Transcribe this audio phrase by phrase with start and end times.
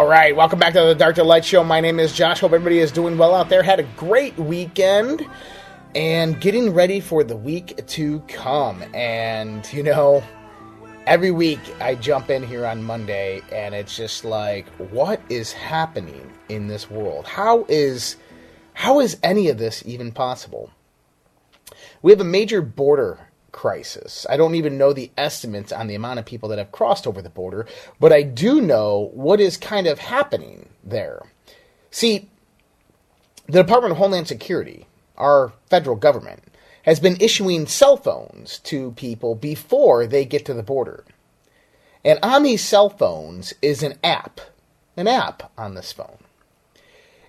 [0.00, 1.62] All right, welcome back to the Dark to Light Show.
[1.62, 2.40] My name is Josh.
[2.40, 3.62] Hope everybody is doing well out there.
[3.62, 5.26] Had a great weekend
[5.94, 8.82] and getting ready for the week to come.
[8.94, 10.24] And, you know,
[11.06, 16.32] every week I jump in here on Monday and it's just like, what is happening
[16.48, 17.26] in this world?
[17.26, 18.16] How is
[18.72, 20.70] how is any of this even possible?
[22.00, 23.18] We have a major border
[23.52, 24.26] crisis.
[24.28, 27.22] I don't even know the estimates on the amount of people that have crossed over
[27.22, 27.66] the border,
[27.98, 31.22] but I do know what is kind of happening there.
[31.90, 32.28] See,
[33.46, 36.44] the Department of Homeland Security, our federal government,
[36.82, 41.04] has been issuing cell phones to people before they get to the border.
[42.04, 44.40] And on these cell phones is an app,
[44.96, 46.18] an app on this phone.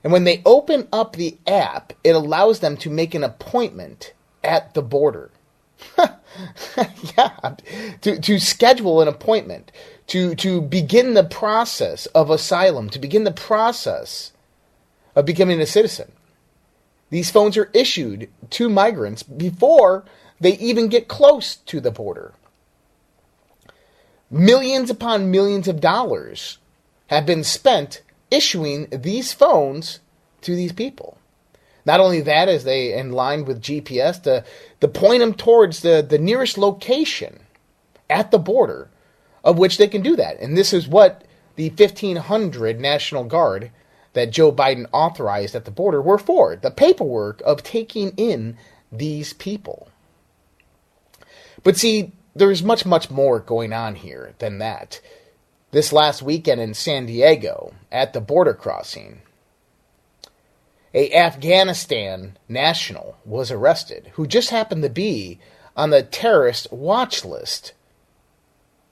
[0.03, 4.73] And when they open up the app, it allows them to make an appointment at
[4.73, 5.31] the border.
[7.17, 7.55] yeah,
[8.01, 9.71] to, to schedule an appointment,
[10.07, 14.31] to, to begin the process of asylum, to begin the process
[15.15, 16.11] of becoming a citizen.
[17.09, 20.05] These phones are issued to migrants before
[20.39, 22.33] they even get close to the border.
[24.29, 26.57] Millions upon millions of dollars
[27.07, 29.99] have been spent issuing these phones
[30.39, 31.17] to these people.
[31.85, 34.45] Not only that, as they in line with GPS to,
[34.81, 37.39] to point them towards the, the nearest location
[38.09, 38.89] at the border
[39.43, 40.39] of which they can do that.
[40.39, 41.23] And this is what
[41.55, 43.71] the 1,500 National Guard
[44.13, 48.57] that Joe Biden authorized at the border were for the paperwork of taking in
[48.91, 49.89] these people.
[51.63, 54.99] But see, there's much, much more going on here than that.
[55.71, 59.21] This last weekend in San Diego, at the border crossing,
[60.93, 65.39] a Afghanistan national was arrested who just happened to be
[65.75, 67.73] on the terrorist watch list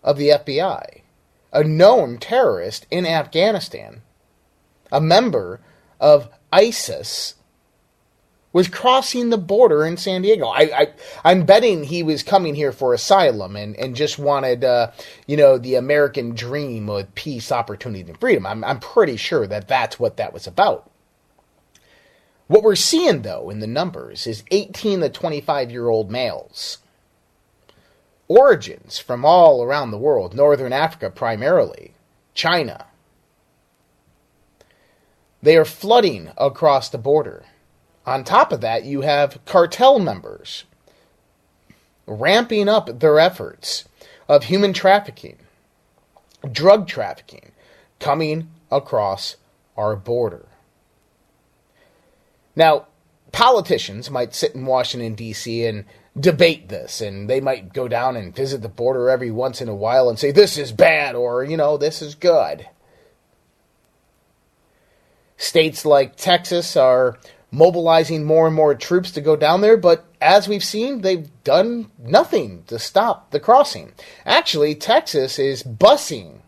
[0.04, 1.02] of the FBI.
[1.52, 4.02] A known terrorist in Afghanistan,
[4.92, 5.60] a member
[6.00, 7.36] of ISIS,
[8.52, 10.48] was crossing the border in San Diego.
[10.48, 10.88] I,
[11.24, 14.92] I am betting he was coming here for asylum and, and just wanted uh,
[15.28, 18.46] you know the American dream of peace, opportunity, and freedom.
[18.46, 20.89] I'm I'm pretty sure that that's what that was about.
[22.50, 26.80] What we're seeing, though, in the numbers is 18 to 25 year old males.
[28.28, 31.94] Origins from all around the world, Northern Africa primarily,
[32.34, 32.88] China.
[35.44, 37.46] They are flooding across the border.
[38.08, 40.64] On top of that, you have cartel members
[42.08, 43.88] ramping up their efforts
[44.28, 45.38] of human trafficking,
[46.52, 47.52] drug trafficking,
[48.00, 49.36] coming across
[49.78, 50.49] our border.
[52.60, 52.88] Now,
[53.32, 55.66] politicians might sit in Washington, D.C.
[55.66, 55.86] and
[56.20, 59.74] debate this, and they might go down and visit the border every once in a
[59.74, 62.68] while and say, this is bad, or, you know, this is good.
[65.38, 67.18] States like Texas are
[67.50, 71.90] mobilizing more and more troops to go down there, but as we've seen, they've done
[71.98, 73.94] nothing to stop the crossing.
[74.26, 76.40] Actually, Texas is busing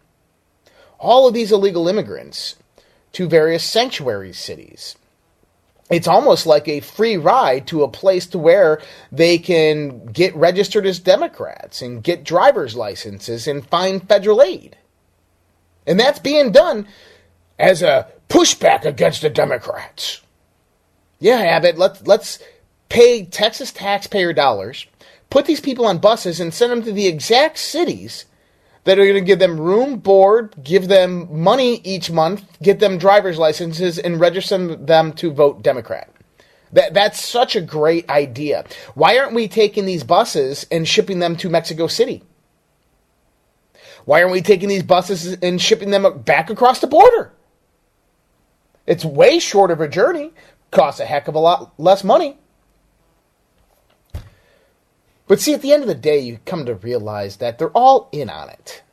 [1.00, 2.58] all of these illegal immigrants
[3.14, 4.98] to various sanctuary cities
[5.92, 8.82] it's almost like a free ride to a place to where
[9.12, 14.78] they can get registered as Democrats and get driver's licenses and find federal aid.
[15.86, 16.88] And that's being done
[17.60, 20.22] as a pushback against the Democrats.
[21.20, 22.40] Yeah, Abbott, let's let's
[22.88, 24.88] pay Texas taxpayer dollars,
[25.30, 28.26] put these people on buses and send them to the exact cities
[28.84, 32.98] that are going to give them room, board, give them money each month, get them
[32.98, 36.10] driver's licenses, and register them to vote Democrat.
[36.74, 38.66] That, that's such a great idea.
[38.96, 42.24] Why aren't we taking these buses and shipping them to Mexico City?
[44.06, 47.34] Why aren't we taking these buses and shipping them back across the border?
[48.88, 50.34] It's way short of a journey,
[50.72, 52.38] costs a heck of a lot less money.
[55.32, 58.10] But see, at the end of the day, you come to realize that they're all
[58.12, 58.84] in on it.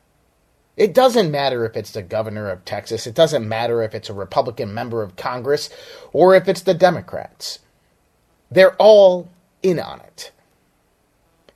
[0.77, 4.13] It doesn't matter if it's the governor of Texas, it doesn't matter if it's a
[4.13, 5.69] Republican member of Congress,
[6.13, 7.59] or if it's the Democrats.
[8.49, 9.29] They're all
[9.61, 10.31] in on it.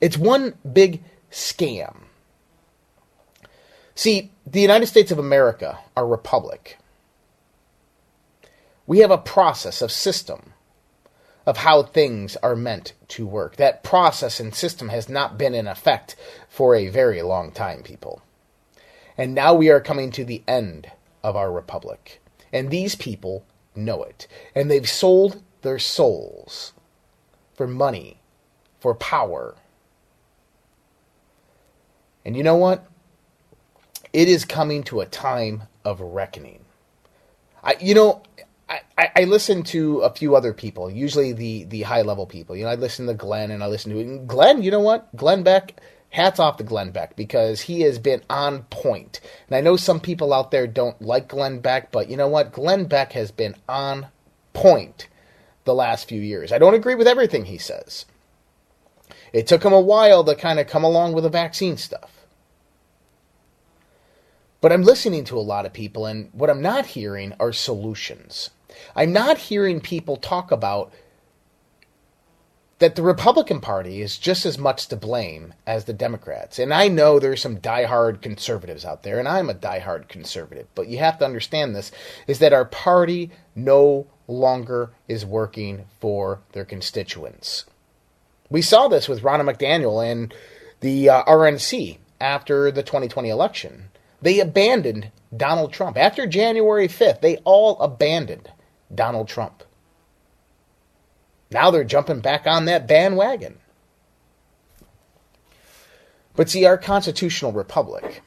[0.01, 1.01] It's one big
[1.31, 1.99] scam.
[3.95, 6.77] See, the United States of America, our republic,
[8.85, 10.52] We have a process of system
[11.45, 13.57] of how things are meant to work.
[13.57, 16.15] That process and system has not been in effect
[16.47, 18.21] for a very long time, people.
[19.17, 20.91] And now we are coming to the end
[21.23, 22.21] of our republic.
[22.51, 23.45] And these people
[23.75, 24.27] know it.
[24.55, 26.73] And they've sold their souls
[27.55, 28.19] for money,
[28.79, 29.55] for power.
[32.25, 32.85] And you know what?
[34.11, 36.65] It is coming to a time of reckoning.
[37.63, 38.23] I, you know,
[38.69, 42.55] I, I listen to a few other people, usually the the high level people.
[42.55, 44.63] You know, I listen to Glenn and I listen to Glenn.
[44.63, 45.79] You know what, Glenn Beck.
[46.09, 49.19] Hats off to Glenn Beck because he has been on point.
[49.47, 52.51] And I know some people out there don't like Glenn Beck, but you know what?
[52.51, 54.07] Glenn Beck has been on
[54.53, 55.07] point
[55.63, 56.51] the last few years.
[56.51, 58.05] I don't agree with everything he says.
[59.31, 62.22] It took him a while to kind of come along with the vaccine stuff.
[64.63, 68.49] But I'm listening to a lot of people, and what I'm not hearing are solutions.
[68.95, 70.93] I'm not hearing people talk about
[72.79, 76.59] that the Republican Party is just as much to blame as the Democrats.
[76.59, 80.87] And I know there's some diehard conservatives out there, and I'm a diehard conservative, but
[80.87, 81.91] you have to understand this
[82.25, 87.65] is that our party no longer is working for their constituents.
[88.49, 90.33] We saw this with Ronna McDaniel and
[90.79, 93.89] the uh, RNC after the 2020 election.
[94.23, 95.97] They abandoned Donald Trump.
[95.97, 98.49] After January 5th, they all abandoned
[98.93, 99.63] Donald Trump.
[101.51, 103.57] Now they're jumping back on that bandwagon.
[106.37, 108.23] But see, our constitutional republic,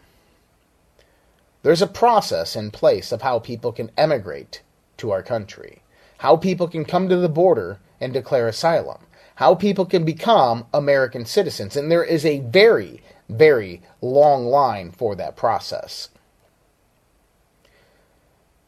[1.63, 4.61] there's a process in place of how people can emigrate
[4.99, 5.81] to our country,
[6.19, 8.99] how people can come to the border and declare asylum,
[9.37, 11.75] how people can become American citizens.
[11.75, 16.09] And there is a very very long line for that process.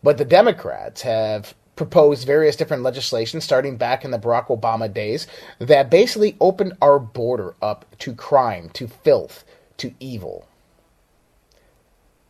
[0.02, 5.26] But the Democrats have proposed various different legislation starting back in the Barack Obama days
[5.58, 9.44] that basically opened our border up to crime, to filth,
[9.78, 10.46] to evil.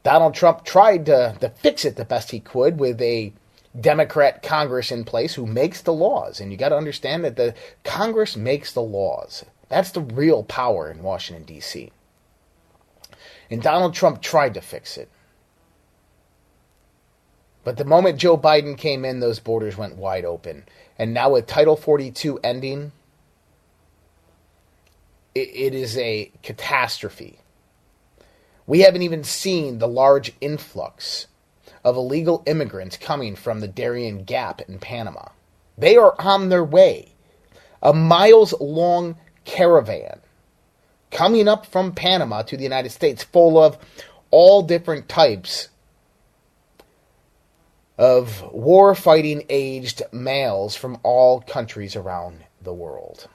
[0.03, 3.33] Donald Trump tried to, to fix it the best he could with a
[3.79, 6.41] Democrat Congress in place who makes the laws.
[6.41, 7.55] And you got to understand that the
[7.85, 9.45] Congress makes the laws.
[9.69, 11.91] That's the real power in Washington, D.C.
[13.51, 15.09] And Donald Trump tried to fix it.
[17.65, 20.65] But the moment Joe Biden came in, those borders went wide open.
[20.99, 22.93] And now with Title 42 ending,
[25.35, 27.41] it, it is a catastrophe.
[28.67, 31.27] We haven't even seen the large influx
[31.85, 35.29] of illegal immigrants coming from the Darien Gap in Panama.
[35.77, 37.13] They are on their way.
[37.83, 40.21] A miles long caravan
[41.11, 43.79] coming up from Panama to the United States, full of
[44.31, 45.69] all different types
[47.97, 53.29] of war fighting aged males from all countries around the world.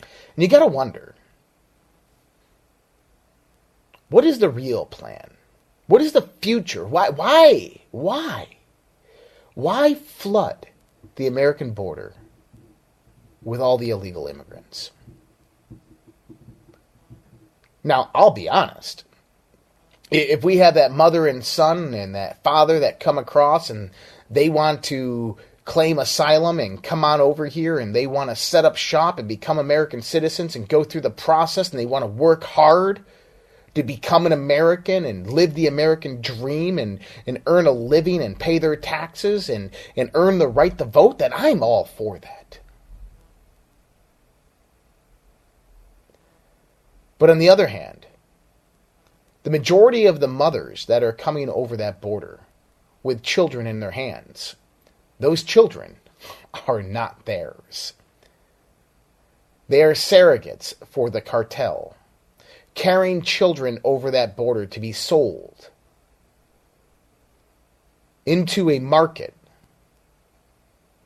[0.00, 1.14] And you got to wonder
[4.08, 5.30] what is the real plan?
[5.86, 6.86] What is the future?
[6.86, 7.10] Why?
[7.10, 7.80] Why?
[7.90, 8.56] Why?
[9.54, 10.68] Why flood
[11.16, 12.14] the American border
[13.42, 14.92] with all the illegal immigrants?
[17.84, 19.04] Now, I'll be honest.
[20.10, 23.90] If we have that mother and son and that father that come across and
[24.30, 28.64] they want to claim asylum and come on over here and they want to set
[28.64, 32.08] up shop and become American citizens and go through the process and they want to
[32.08, 33.04] work hard
[33.74, 38.38] to become an American and live the American dream and, and earn a living and
[38.38, 42.58] pay their taxes and, and earn the right to vote, then I'm all for that.
[47.22, 48.06] But on the other hand,
[49.44, 52.40] the majority of the mothers that are coming over that border
[53.04, 54.56] with children in their hands,
[55.20, 55.98] those children
[56.66, 57.92] are not theirs.
[59.68, 61.94] They are surrogates for the cartel,
[62.74, 65.70] carrying children over that border to be sold
[68.26, 69.34] into a market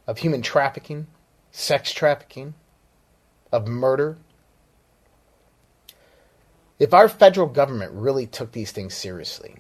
[0.07, 1.09] of human trafficking,
[1.53, 2.55] sex trafficking,
[3.53, 4.17] of murder,
[6.79, 9.57] if our federal government really took these things seriously,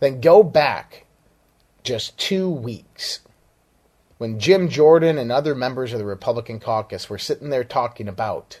[0.00, 1.06] then go back
[1.82, 3.20] just two weeks
[4.18, 8.60] when Jim Jordan and other members of the Republican caucus were sitting there talking about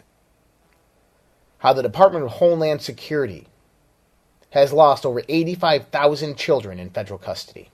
[1.58, 3.48] how the Department of Homeland Security
[4.50, 7.70] has lost over 85,000 children in federal custody.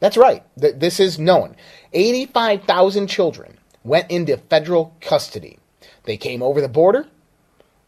[0.00, 0.42] That's right.
[0.56, 1.56] This is known.
[1.92, 5.58] 85,000 children went into federal custody.
[6.04, 7.06] They came over the border.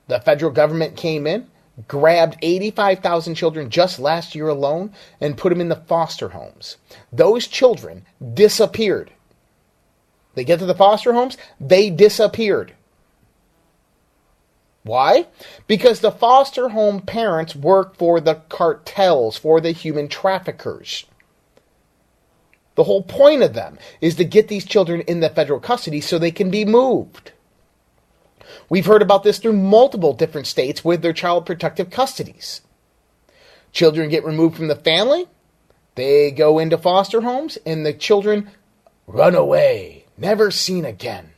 [0.08, 1.48] The federal government came in,
[1.88, 6.76] grabbed 85,000 children just last year alone and put them in the foster homes.
[7.12, 9.10] Those children disappeared.
[10.34, 12.74] They get to the foster homes, they disappeared.
[14.82, 15.26] Why?
[15.66, 21.06] Because the foster home parents work for the cartels, for the human traffickers.
[22.76, 26.18] The whole point of them is to get these children in the federal custody so
[26.18, 27.32] they can be moved.
[28.68, 32.62] We've heard about this through multiple different states with their child protective custodies.
[33.72, 35.26] Children get removed from the family,
[35.94, 38.50] they go into foster homes, and the children
[39.06, 41.30] run away, never seen again.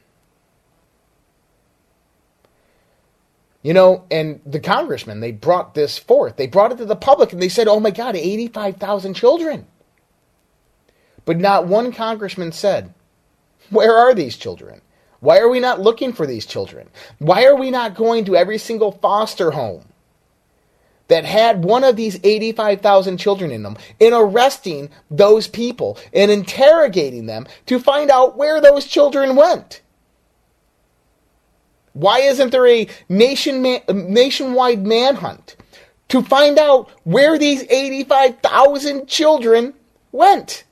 [3.63, 6.37] You know, and the congressmen, they brought this forth.
[6.37, 9.67] They brought it to the public and they said, oh my God, 85,000 children.
[11.25, 12.95] But not one congressman said,
[13.69, 14.81] where are these children?
[15.21, 16.89] Why are we not looking for these children?
[17.19, 19.85] Why are we not going to every single foster home
[21.09, 27.27] that had one of these 85,000 children in them and arresting those people and interrogating
[27.27, 29.83] them to find out where those children went?
[31.95, 35.57] Why isn't there a nation nationwide manhunt
[36.09, 39.75] to find out where these 85,000 children
[40.13, 40.63] went?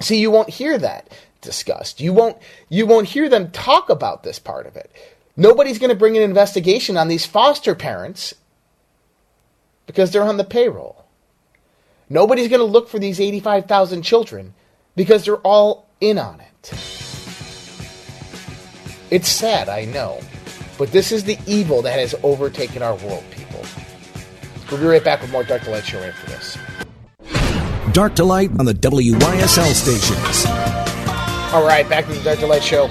[0.00, 2.00] See, you won't hear that discussed.
[2.00, 2.36] You won't
[2.68, 4.90] you won't hear them talk about this part of it.
[5.36, 8.34] Nobody's going to bring an investigation on these foster parents
[9.86, 11.04] because they're on the payroll.
[12.08, 14.54] Nobody's going to look for these 85,000 children
[14.96, 16.72] because they're all in on it.
[19.10, 20.20] It's sad, I know,
[20.76, 23.64] but this is the evil that has overtaken our world, people.
[24.70, 26.58] We'll be right back with more Dark to Light show after this.
[27.92, 30.59] Dark to Light on the WYSL stations.
[31.52, 32.86] All right, back to the Dark Light show.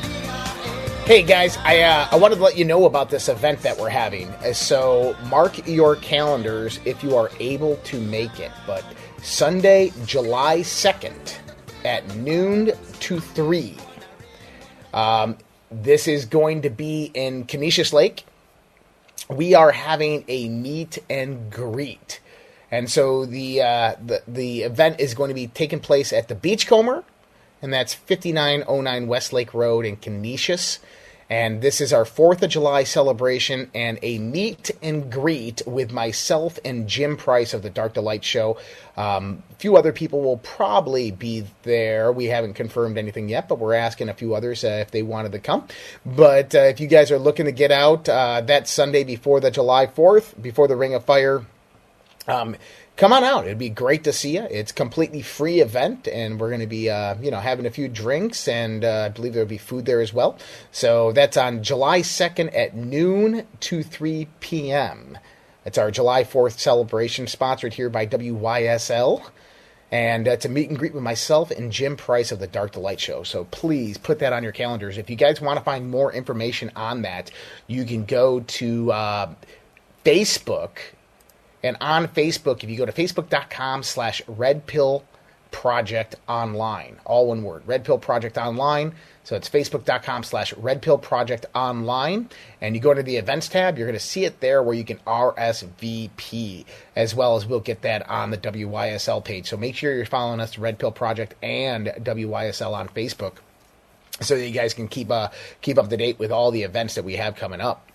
[1.06, 3.88] Hey guys, I uh, I wanted to let you know about this event that we're
[3.88, 4.28] having.
[4.28, 8.52] Uh, So mark your calendars if you are able to make it.
[8.68, 8.84] But
[9.22, 11.38] Sunday, July second,
[11.86, 13.78] at noon to three.
[14.94, 15.38] Um,
[15.72, 18.26] this is going to be in Canandaigua Lake.
[19.30, 22.20] We are having a meet and greet,
[22.70, 26.36] and so the uh, the the event is going to be taking place at the
[26.36, 27.06] Beachcomber,
[27.62, 30.80] and that's fifty nine oh nine Westlake Road in Canandaigua.
[31.30, 36.58] And this is our 4th of July celebration and a meet and greet with myself
[36.66, 38.58] and Jim Price of the Dark to Light Show.
[38.98, 42.12] Um, a few other people will probably be there.
[42.12, 45.34] We haven't confirmed anything yet, but we're asking a few others uh, if they wanted
[45.34, 45.68] to come.
[46.04, 49.52] But uh, if you guys are looking to get out uh, that Sunday before the
[49.52, 51.46] July 4th, before the Ring of Fire,
[52.28, 52.56] um,
[53.00, 53.46] come on out.
[53.46, 54.46] It'd be great to see you.
[54.52, 57.88] It's completely free event, and we're going to be, uh, you know, having a few
[57.88, 60.38] drinks, and uh, I believe there'll be food there as well.
[60.74, 65.18] So that's on July 2nd at noon to 3 p.m.
[65.64, 69.30] It's our July 4th celebration, sponsored here by WYSL.
[69.92, 72.80] And uh, a meet and greet with myself and Jim Price of the Dark to
[72.80, 73.24] Light Show.
[73.24, 75.00] So please put that on your calendars.
[75.00, 77.32] If you guys want to find more information on that,
[77.66, 79.34] you can go to uh,
[80.06, 80.78] Facebook
[81.64, 85.04] and on Facebook, if you go to facebook.com slash red pill
[85.52, 88.94] project online, all one word, red pill project online.
[89.24, 92.30] So it's facebook.com slash red pill project online.
[92.62, 94.84] And you go to the events tab, you're going to see it there where you
[94.84, 99.50] can RSVP, as well as we'll get that on the WYSL page.
[99.50, 103.38] So make sure you're following us, Red Pill Project and WYSL on Facebook,
[104.22, 105.30] so that you guys can keep, uh,
[105.62, 107.88] keep up to date with all the events that we have coming up.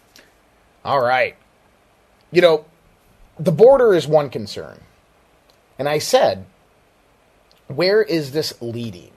[0.85, 1.37] All right.
[2.30, 2.64] You know,
[3.38, 4.81] the border is one concern.
[5.79, 6.47] And I said,
[7.67, 9.11] where is this leading?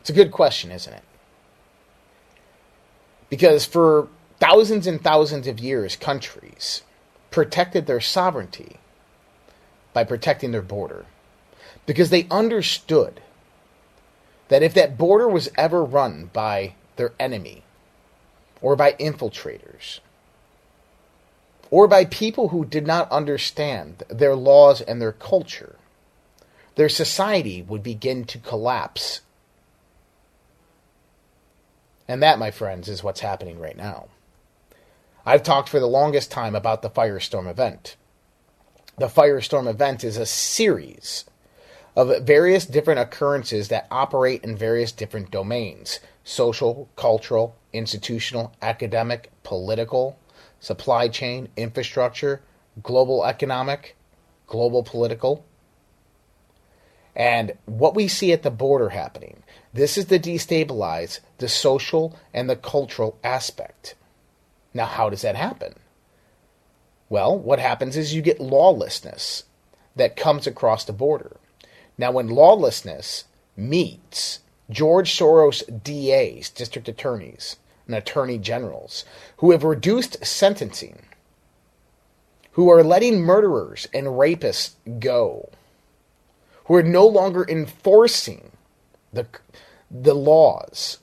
[0.00, 1.02] It's a good question, isn't it?
[3.30, 4.08] Because for
[4.38, 6.82] thousands and thousands of years, countries
[7.30, 8.76] protected their sovereignty
[9.92, 11.06] by protecting their border.
[11.86, 13.20] Because they understood
[14.48, 17.64] that if that border was ever run by their enemy
[18.60, 20.00] or by infiltrators,
[21.74, 25.74] or by people who did not understand their laws and their culture,
[26.76, 29.22] their society would begin to collapse.
[32.06, 34.06] And that, my friends, is what's happening right now.
[35.26, 37.96] I've talked for the longest time about the Firestorm event.
[38.96, 41.24] The Firestorm event is a series
[41.96, 50.16] of various different occurrences that operate in various different domains social, cultural, institutional, academic, political,
[50.64, 52.40] supply chain, infrastructure,
[52.82, 53.96] global economic,
[54.46, 55.44] global political.
[57.14, 59.42] And what we see at the border happening,
[59.74, 63.94] this is to destabilize the social and the cultural aspect.
[64.72, 65.74] Now, how does that happen?
[67.10, 69.44] Well, what happens is you get lawlessness
[69.94, 71.36] that comes across the border.
[71.98, 74.40] Now, when lawlessness meets
[74.70, 77.56] George Soros DAs, district attorneys,
[77.86, 79.04] and attorney generals,
[79.38, 81.02] who have reduced sentencing,
[82.52, 85.50] who are letting murderers and rapists go,
[86.66, 88.52] who are no longer enforcing
[89.12, 89.26] the,
[89.90, 90.98] the laws,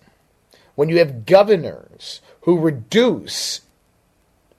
[0.76, 3.62] when you have governors who reduce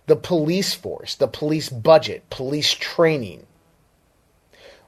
[0.06, 3.46] the police force, the police budget, police training,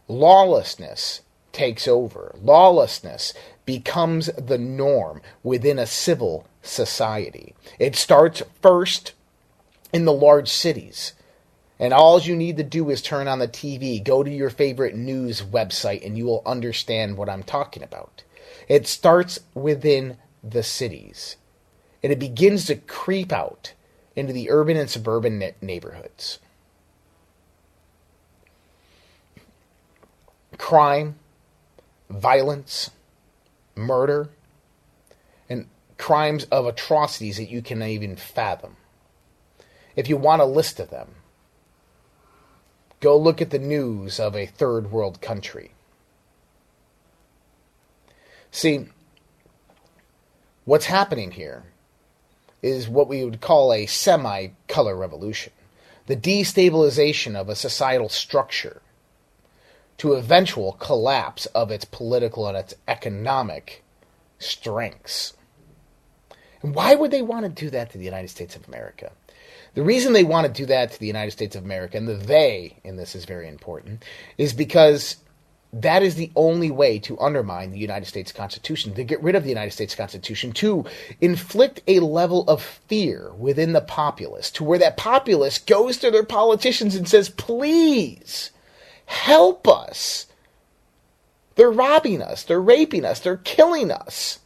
[0.06, 1.22] lawlessness
[1.52, 2.34] takes over.
[2.42, 3.32] Lawlessness
[3.64, 7.54] becomes the norm within a civil society.
[7.78, 9.12] It starts first
[9.92, 11.12] in the large cities.
[11.78, 14.94] And all you need to do is turn on the TV, go to your favorite
[14.94, 18.22] news website, and you will understand what I'm talking about.
[18.68, 21.36] It starts within the cities,
[22.02, 23.72] and it begins to creep out
[24.14, 26.38] into the urban and suburban neighborhoods.
[30.56, 31.16] Crime,
[32.08, 32.90] violence,
[33.74, 34.30] murder,
[35.98, 38.76] crimes of atrocities that you can even fathom.
[39.96, 41.14] If you want a list of them,
[43.00, 45.72] go look at the news of a third world country.
[48.50, 48.86] See,
[50.64, 51.64] what's happening here
[52.62, 55.52] is what we would call a semi color revolution
[56.06, 58.82] the destabilization of a societal structure
[59.96, 63.82] to eventual collapse of its political and its economic
[64.38, 65.34] strengths.
[66.72, 69.12] Why would they want to do that to the United States of America?
[69.74, 72.14] The reason they want to do that to the United States of America, and the
[72.14, 74.02] they in this is very important,
[74.38, 75.16] is because
[75.74, 79.42] that is the only way to undermine the United States Constitution, to get rid of
[79.42, 80.86] the United States Constitution, to
[81.20, 86.24] inflict a level of fear within the populace, to where that populace goes to their
[86.24, 88.52] politicians and says, please
[89.04, 90.28] help us.
[91.56, 94.38] They're robbing us, they're raping us, they're killing us.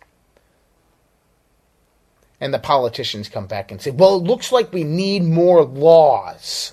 [2.41, 6.73] And the politicians come back and say, well, it looks like we need more laws.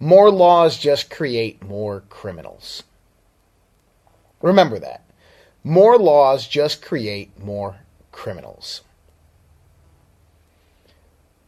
[0.00, 2.82] More laws just create more criminals.
[4.42, 5.04] Remember that.
[5.62, 7.76] More laws just create more
[8.12, 8.82] criminals.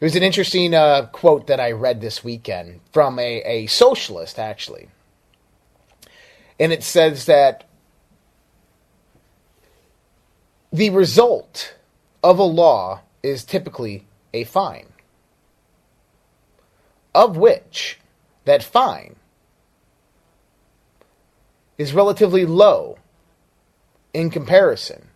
[0.00, 4.38] It was an interesting uh, quote that I read this weekend from a, a socialist,
[4.38, 4.88] actually.
[6.60, 7.64] And it says that
[10.72, 11.74] the result
[12.22, 14.92] of a law is typically a fine,
[17.14, 17.98] of which
[18.44, 19.16] that fine
[21.76, 22.98] is relatively low
[24.12, 25.08] in comparison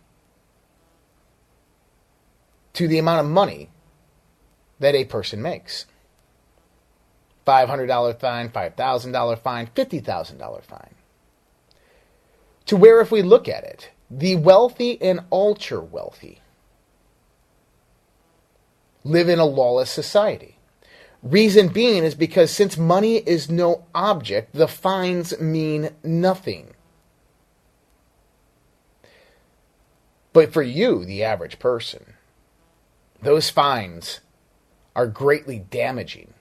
[2.73, 3.69] to the amount of money
[4.79, 5.85] that a person makes.
[7.45, 10.95] $500 fine, $5,000 fine, $50,000 fine.
[12.67, 16.39] To where, if we look at it, the wealthy and ultra wealthy
[19.03, 20.57] live in a lawless society.
[21.21, 26.73] Reason being is because since money is no object, the fines mean nothing.
[30.33, 32.15] But for you, the average person,
[33.21, 34.19] those fines
[34.95, 36.33] are greatly damaging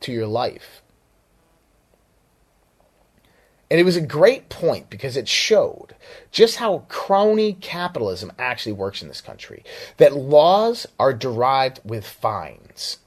[0.00, 0.81] to your life.
[3.72, 5.94] And it was a great point because it showed
[6.30, 9.64] just how crony capitalism actually works in this country.
[9.96, 12.98] That laws are derived with fines.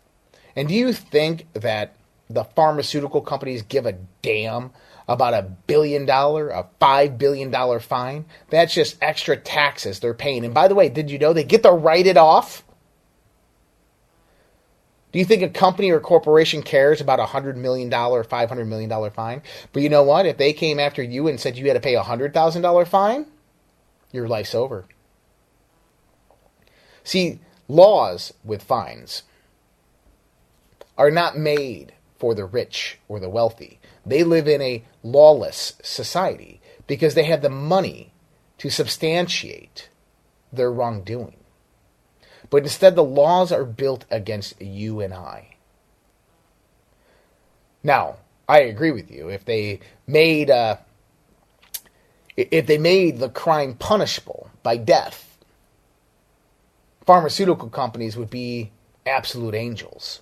[0.55, 1.95] And do you think that
[2.31, 4.71] the pharmaceutical companies give a damn
[5.07, 8.25] about a billion dollar, a five billion dollar fine?
[8.49, 10.43] That's just extra taxes they're paying.
[10.43, 12.64] And by the way, did you know they get to write it off?
[15.15, 18.49] Do you think a company or a corporation cares about a hundred million dollar, five
[18.49, 19.41] hundred million dollar fine?
[19.71, 20.25] But you know what?
[20.25, 22.83] If they came after you and said you had to pay a hundred thousand dollar
[22.83, 23.25] fine,
[24.11, 24.83] your life's over.
[27.05, 29.23] See, laws with fines
[30.97, 33.79] are not made for the rich or the wealthy.
[34.05, 38.11] They live in a lawless society because they have the money
[38.57, 39.87] to substantiate
[40.51, 41.37] their wrongdoing.
[42.55, 45.57] But instead, the laws are built against you and I.
[47.83, 48.15] Now,
[48.47, 49.27] I agree with you.
[49.27, 50.77] If they made uh,
[52.37, 55.37] if they made the crime punishable by death,
[57.05, 58.71] pharmaceutical companies would be
[59.05, 60.21] absolute angels.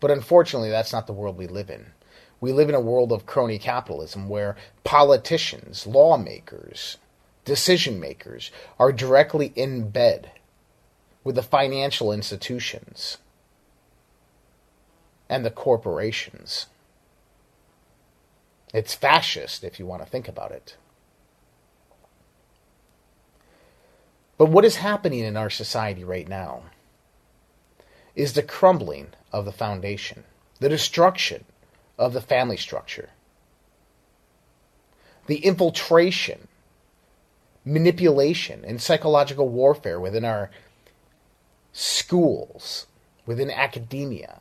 [0.00, 1.92] But unfortunately, that's not the world we live in.
[2.42, 6.98] We live in a world of crony capitalism where politicians, lawmakers,
[7.46, 10.32] decision makers are directly in bed
[11.24, 13.18] with the financial institutions.
[15.28, 16.66] and the corporations.
[18.72, 20.76] It's fascist if you want to think about it.
[24.38, 26.64] But what is happening in our society right now
[28.14, 30.24] is the crumbling of the foundation,
[30.60, 31.44] the destruction
[31.98, 33.10] of the family structure,
[35.26, 36.48] the infiltration,
[37.66, 40.50] manipulation, and psychological warfare within our
[41.72, 42.86] schools,
[43.26, 44.40] within academia,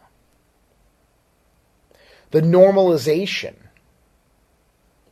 [2.32, 3.56] the normalization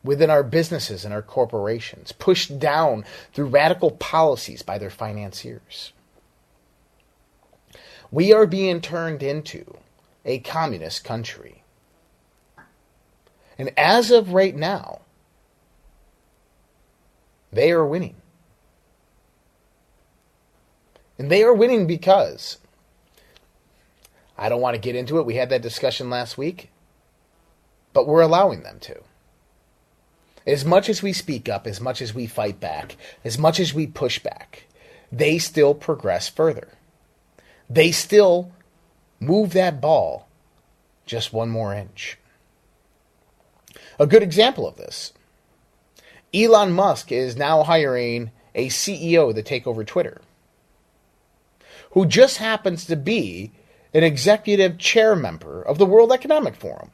[0.04, 5.94] within our businesses and our corporations, pushed down through radical policies by their financiers.
[8.12, 9.78] We are being turned into
[10.26, 11.64] a communist country.
[13.58, 15.03] And as of right now,
[17.54, 18.16] they are winning.
[21.18, 22.58] And they are winning because
[24.38, 25.26] I don't want to get into it.
[25.26, 26.72] We had that discussion last week,
[27.94, 29.02] but we're allowing them to.
[30.46, 33.74] As much as we speak up, as much as we fight back, as much as
[33.74, 34.66] we push back,
[35.12, 36.70] they still progress further.
[37.70, 38.52] They still
[39.20, 40.28] move that ball
[41.06, 42.18] just one more inch.
[44.00, 45.14] A good example of this
[46.34, 50.22] Elon Musk is now hiring a CEO to take over Twitter,
[51.92, 53.52] who just happens to be
[53.94, 56.92] an executive chair member of the World Economic Forum.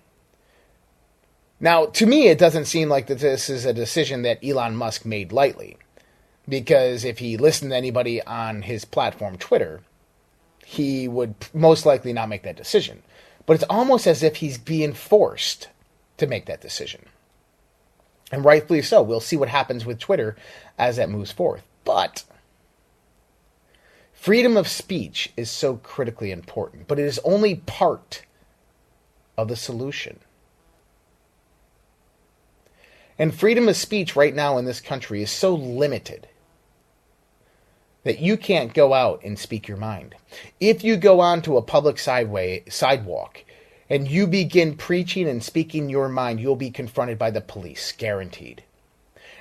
[1.59, 5.05] Now, to me, it doesn't seem like that this is a decision that Elon Musk
[5.05, 5.77] made lightly.
[6.47, 9.81] Because if he listened to anybody on his platform, Twitter,
[10.65, 13.03] he would most likely not make that decision.
[13.45, 15.67] But it's almost as if he's being forced
[16.17, 17.05] to make that decision.
[18.31, 19.01] And rightfully so.
[19.01, 20.35] We'll see what happens with Twitter
[20.77, 21.63] as that moves forth.
[21.83, 22.23] But
[24.13, 28.23] freedom of speech is so critically important, but it is only part
[29.37, 30.19] of the solution.
[33.17, 36.27] And freedom of speech right now in this country is so limited
[38.03, 40.15] that you can't go out and speak your mind.
[40.59, 43.43] If you go onto a public sideway sidewalk
[43.89, 48.63] and you begin preaching and speaking your mind, you'll be confronted by the police, guaranteed.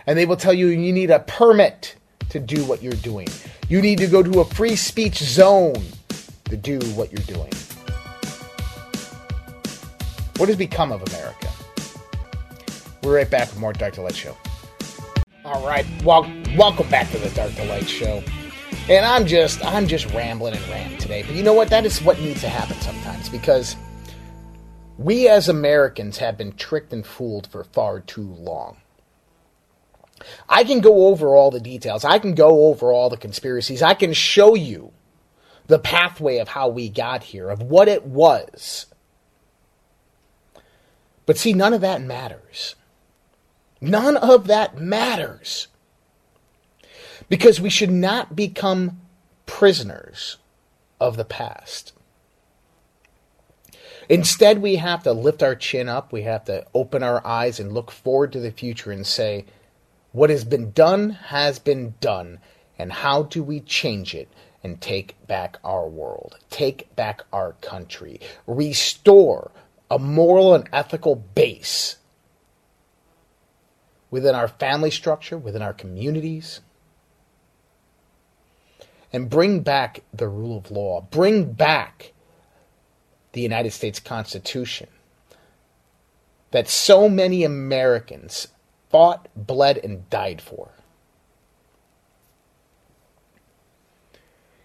[0.07, 1.97] And they will tell you you need a permit
[2.31, 3.29] to do what you're doing.
[3.69, 5.83] You need to go to a free speech zone
[6.45, 7.53] to do what you're doing.
[10.39, 11.51] What has become of America?
[13.03, 14.37] We're right back with more Dark to Light Show.
[15.45, 18.23] All right, well, welcome back to the Dark to Light Show.
[18.89, 21.23] And I'm just, I'm just rambling and ranting today.
[21.23, 21.69] But you know what?
[21.69, 23.77] That is what needs to happen sometimes because
[24.99, 28.79] we as Americans have been tricked and fooled for far too long.
[30.49, 32.05] I can go over all the details.
[32.05, 33.81] I can go over all the conspiracies.
[33.81, 34.93] I can show you
[35.69, 38.87] the pathway of how we got here, of what it was.
[41.25, 42.75] But see, none of that matters.
[43.81, 45.69] None of that matters.
[47.29, 49.01] Because we should not become
[49.47, 50.39] prisoners
[51.01, 51.93] of the past.
[54.09, 57.73] Instead, we have to lift our chin up, we have to open our eyes and
[57.73, 59.45] look forward to the future and say,
[60.13, 62.39] what has been done has been done,
[62.79, 64.29] and how do we change it
[64.63, 69.51] and take back our world, take back our country, restore
[69.91, 71.97] a moral and ethical base
[74.11, 76.61] within our family structure, within our communities,
[79.13, 82.13] and bring back the rule of law, bring back
[83.33, 84.89] the United States Constitution
[86.51, 88.49] that so many Americans
[88.91, 90.71] fought, bled, and died for.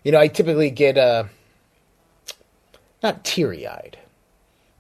[0.04, 1.26] You know, I typically get uh,
[3.02, 3.97] not teary eyed,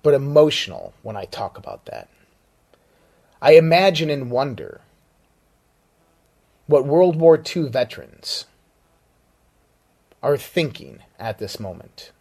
[0.01, 2.09] but emotional when I talk about that.
[3.41, 4.81] I imagine and wonder
[6.67, 8.45] what World War II veterans
[10.21, 12.11] are thinking at this moment.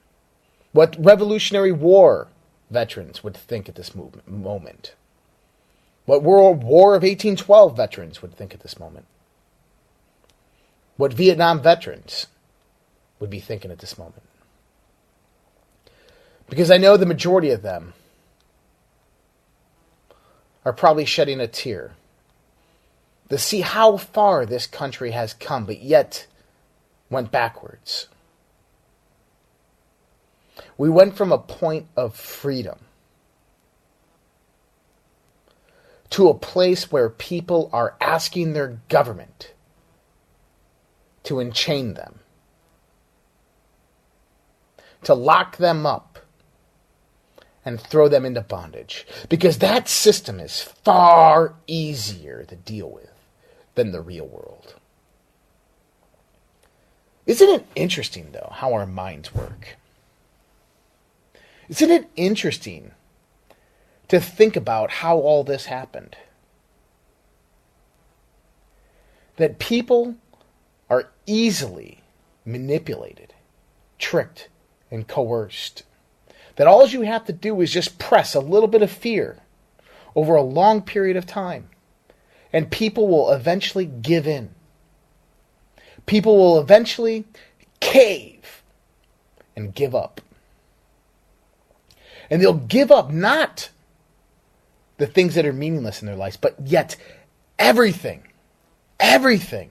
[0.72, 2.28] What Revolutionary War
[2.70, 4.94] veterans would think at this moment.
[6.06, 9.06] What World War of 1812 veterans would think at this moment.
[10.96, 12.26] What Vietnam veterans
[13.20, 14.22] would be thinking at this moment.
[16.48, 17.94] Because I know the majority of them
[20.64, 21.92] are probably shedding a tear
[23.28, 26.26] to see how far this country has come, but yet
[27.08, 28.08] went backwards.
[30.76, 32.78] We went from a point of freedom
[36.10, 39.54] to a place where people are asking their government
[41.24, 42.20] to enchain them,
[45.04, 46.18] to lock them up,
[47.64, 49.06] and throw them into bondage.
[49.28, 53.10] Because that system is far easier to deal with
[53.74, 54.74] than the real world.
[57.24, 59.76] Isn't it interesting, though, how our minds work?
[61.72, 62.90] Isn't it interesting
[64.08, 66.18] to think about how all this happened?
[69.36, 70.16] That people
[70.90, 72.02] are easily
[72.44, 73.32] manipulated,
[73.98, 74.50] tricked,
[74.90, 75.84] and coerced.
[76.56, 79.38] That all you have to do is just press a little bit of fear
[80.14, 81.70] over a long period of time,
[82.52, 84.50] and people will eventually give in.
[86.04, 87.24] People will eventually
[87.80, 88.62] cave
[89.56, 90.20] and give up.
[92.30, 93.70] And they'll give up not
[94.98, 96.96] the things that are meaningless in their lives, but yet
[97.58, 98.22] everything,
[99.00, 99.70] everything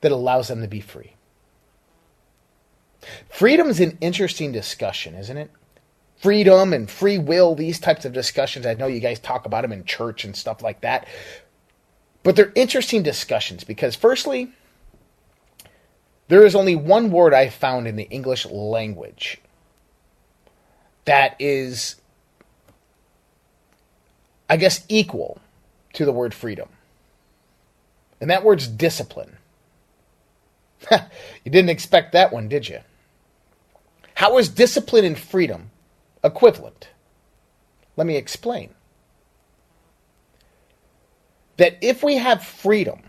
[0.00, 1.14] that allows them to be free.
[3.28, 5.50] Freedom is an interesting discussion, isn't it?
[6.16, 8.66] Freedom and free will, these types of discussions.
[8.66, 11.06] I know you guys talk about them in church and stuff like that.
[12.24, 14.50] But they're interesting discussions because, firstly,
[16.26, 19.40] there is only one word I found in the English language
[21.08, 21.96] that is,
[24.48, 25.40] I guess, equal
[25.94, 26.68] to the word freedom.
[28.20, 29.38] And that word's discipline.
[30.92, 32.80] you didn't expect that one, did you?
[34.16, 35.70] How is discipline and freedom
[36.22, 36.90] equivalent?
[37.96, 38.74] Let me explain.
[41.56, 43.00] That if we have freedom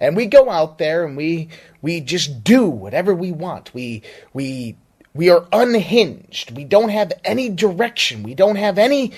[0.00, 1.50] and we go out there and we
[1.82, 4.78] we just do whatever we want, we we
[5.14, 6.56] we are unhinged.
[6.56, 8.22] We don't have any direction.
[8.22, 9.12] We don't have any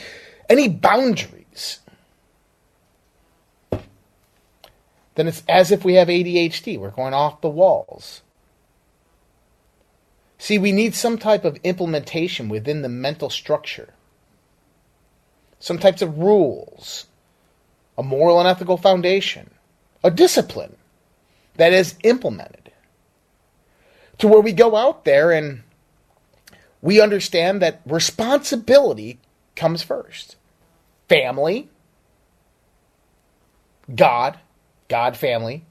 [0.48, 1.42] any boundaries.
[5.14, 6.78] then it's as if we have ADHD.
[6.78, 8.22] We're going off the walls.
[10.38, 13.94] See, we need some type of implementation within the mental structure,
[15.60, 17.06] some types of rules,
[17.96, 19.50] a moral and ethical foundation,
[20.02, 20.76] a discipline
[21.56, 22.72] that is implemented
[24.18, 25.62] to where we go out there and
[26.82, 29.20] we understand that responsibility
[29.54, 30.36] comes first.
[31.08, 31.70] Family,
[33.94, 34.38] God,
[34.88, 35.64] God, family,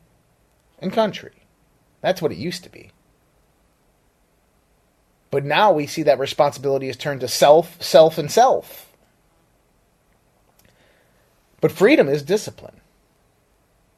[0.80, 1.34] and country.
[2.00, 2.92] That's what it used to be.
[5.30, 8.92] But now we see that responsibility is turned to self, self, and self.
[11.60, 12.82] But freedom is discipline.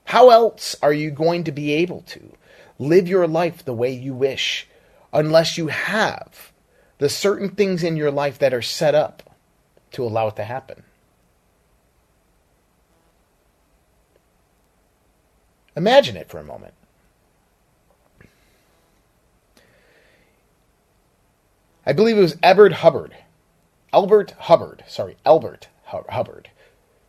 [0.05, 2.33] How else are you going to be able to
[2.77, 4.67] live your life the way you wish
[5.11, 6.52] unless you have
[7.03, 9.35] the certain things in your life that are set up
[9.91, 10.83] to allow it to happen?
[15.75, 16.73] Imagine it for a moment.
[21.85, 23.17] I believe it was Albert Hubbard.
[23.91, 26.51] Albert Hubbard, sorry, Albert Hubbard,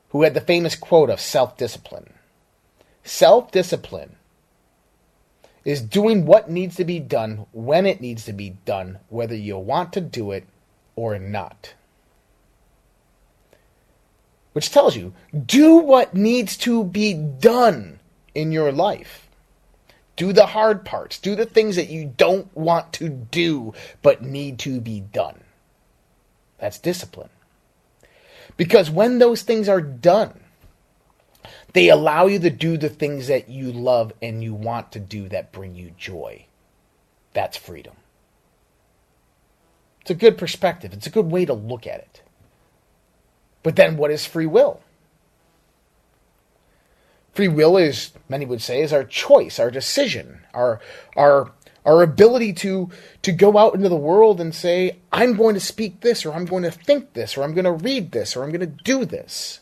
[0.08, 2.14] who had the famous quote of self discipline.
[3.04, 4.16] Self discipline
[5.64, 9.56] is doing what needs to be done when it needs to be done, whether you
[9.56, 10.46] want to do it
[10.94, 11.74] or not.
[14.52, 15.14] Which tells you
[15.46, 17.98] do what needs to be done
[18.34, 19.28] in your life.
[20.16, 21.18] Do the hard parts.
[21.18, 25.42] Do the things that you don't want to do but need to be done.
[26.58, 27.30] That's discipline.
[28.56, 30.43] Because when those things are done,
[31.74, 35.28] they allow you to do the things that you love and you want to do
[35.28, 36.46] that bring you joy.
[37.34, 37.96] That's freedom.
[40.00, 40.92] It's a good perspective.
[40.92, 42.22] It's a good way to look at it.
[43.62, 44.80] But then what is free will?
[47.32, 50.80] Free will is, many would say, is our choice, our decision, our
[51.16, 51.50] our
[51.84, 52.90] our ability to
[53.22, 56.44] to go out into the world and say, I'm going to speak this, or I'm
[56.44, 59.04] going to think this, or I'm going to read this, or I'm going to do
[59.04, 59.60] this.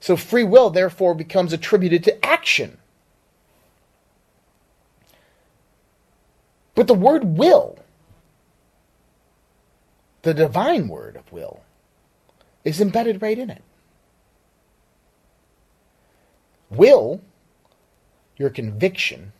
[0.00, 2.78] So free will therefore becomes attributed to action.
[6.74, 7.78] But the word will,
[10.22, 11.62] the divine word of will,
[12.64, 13.62] is embedded right in it.
[16.68, 17.22] Will,
[18.36, 19.32] your conviction,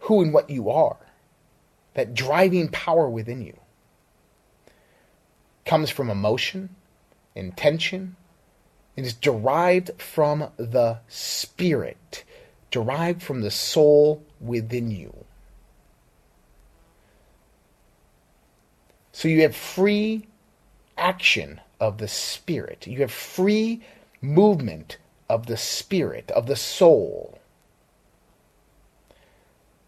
[0.00, 0.96] who and what you are,
[1.94, 3.56] that driving power within you,
[5.64, 6.74] comes from emotion,
[7.40, 8.16] intention,
[8.96, 12.24] and is derived from the spirit,
[12.70, 15.24] derived from the soul within you.
[19.12, 20.26] So you have free
[20.96, 22.86] action of the spirit.
[22.86, 23.82] You have free
[24.20, 24.98] movement
[25.28, 27.38] of the spirit, of the soul.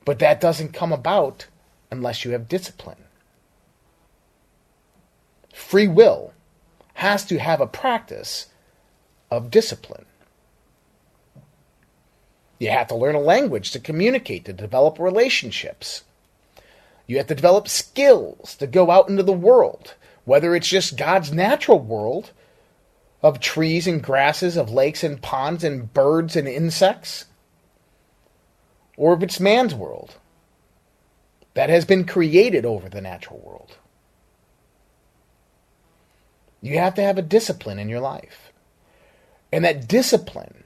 [0.04, 1.46] But that doesn't come about
[1.90, 3.04] unless you have discipline.
[5.52, 6.31] Free will
[7.02, 8.46] has to have a practice
[9.28, 10.06] of discipline.
[12.60, 16.04] You have to learn a language to communicate, to develop relationships.
[17.08, 21.32] You have to develop skills to go out into the world, whether it's just God's
[21.32, 22.30] natural world
[23.20, 27.24] of trees and grasses, of lakes and ponds and birds and insects,
[28.96, 30.14] or if it's man's world
[31.54, 33.76] that has been created over the natural world.
[36.62, 38.52] You have to have a discipline in your life.
[39.52, 40.64] And that discipline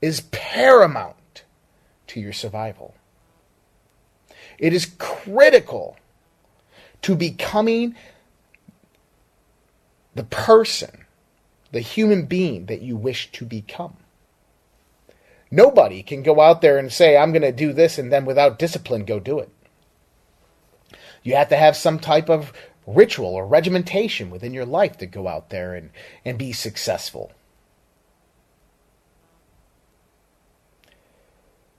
[0.00, 1.44] is paramount
[2.08, 2.94] to your survival.
[4.58, 5.96] It is critical
[7.02, 7.96] to becoming
[10.14, 11.06] the person,
[11.72, 13.96] the human being that you wish to become.
[15.50, 18.58] Nobody can go out there and say, I'm going to do this, and then without
[18.58, 19.48] discipline go do it.
[21.22, 22.52] You have to have some type of
[22.86, 25.90] ritual or regimentation within your life to go out there and,
[26.24, 27.32] and be successful.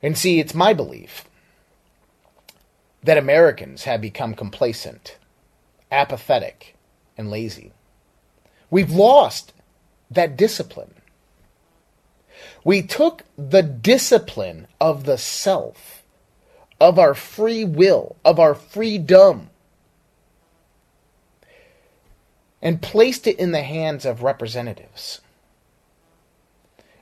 [0.01, 1.25] And see, it's my belief
[3.03, 5.17] that Americans have become complacent,
[5.91, 6.75] apathetic,
[7.17, 7.71] and lazy.
[8.69, 9.53] We've lost
[10.09, 10.95] that discipline.
[12.63, 16.03] We took the discipline of the self,
[16.79, 19.50] of our free will, of our freedom,
[22.61, 25.21] and placed it in the hands of representatives.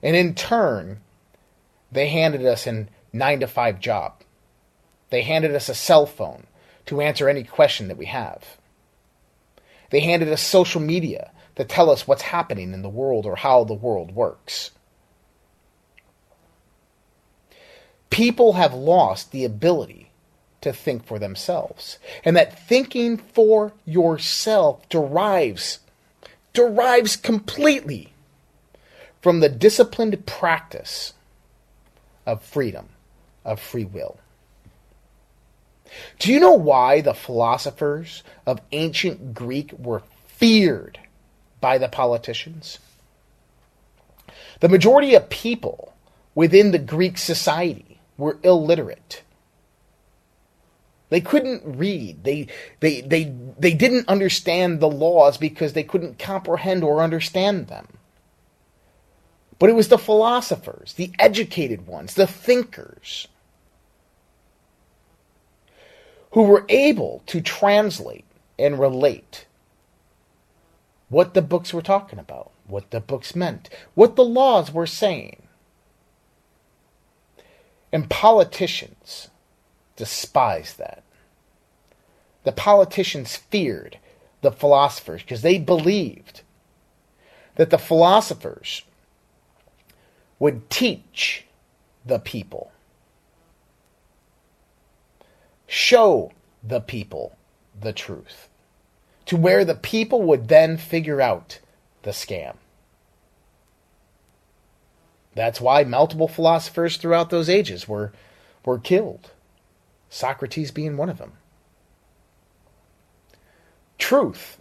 [0.01, 1.01] And in turn,
[1.91, 4.23] they handed us a nine to five job.
[5.09, 6.45] They handed us a cell phone
[6.85, 8.57] to answer any question that we have.
[9.89, 13.63] They handed us social media to tell us what's happening in the world or how
[13.63, 14.71] the world works.
[18.09, 20.08] People have lost the ability
[20.61, 21.99] to think for themselves.
[22.23, 25.79] And that thinking for yourself derives
[26.53, 28.11] derives completely
[29.21, 31.13] from the disciplined practice
[32.25, 32.89] of freedom,
[33.45, 34.17] of free will.
[36.19, 40.99] Do you know why the philosophers of ancient Greek were feared
[41.59, 42.79] by the politicians?
[44.59, 45.93] The majority of people
[46.35, 49.23] within the Greek society were illiterate.
[51.09, 52.23] They couldn't read.
[52.23, 52.47] They,
[52.79, 57.87] they, they, they didn't understand the laws because they couldn't comprehend or understand them.
[59.57, 63.27] But it was the philosophers, the educated ones, the thinkers,
[66.31, 68.25] who were able to translate
[68.57, 69.45] and relate
[71.09, 75.47] what the books were talking about, what the books meant, what the laws were saying.
[77.91, 79.29] And politicians
[79.99, 81.03] despised that.
[82.45, 83.99] The politicians feared
[84.41, 86.41] the philosophers because they believed
[87.55, 88.83] that the philosophers
[90.39, 91.45] would teach
[92.05, 92.71] the people,
[95.67, 96.31] show
[96.63, 97.37] the people
[97.77, 98.47] the truth,
[99.25, 101.59] to where the people would then figure out
[102.03, 102.55] the scam.
[105.35, 108.13] That's why multiple philosophers throughout those ages were,
[108.63, 109.31] were killed,
[110.09, 111.33] Socrates being one of them.
[113.97, 114.57] Truth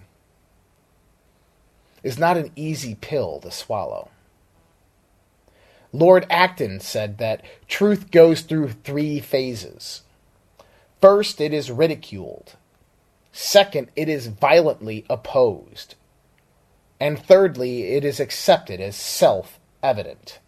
[2.02, 4.10] is not an easy pill to swallow.
[5.92, 10.02] Lord Acton said that truth goes through three phases.
[11.00, 12.56] First, it is ridiculed.
[13.32, 15.94] Second, it is violently opposed.
[17.00, 20.40] And thirdly, it is accepted as self evident.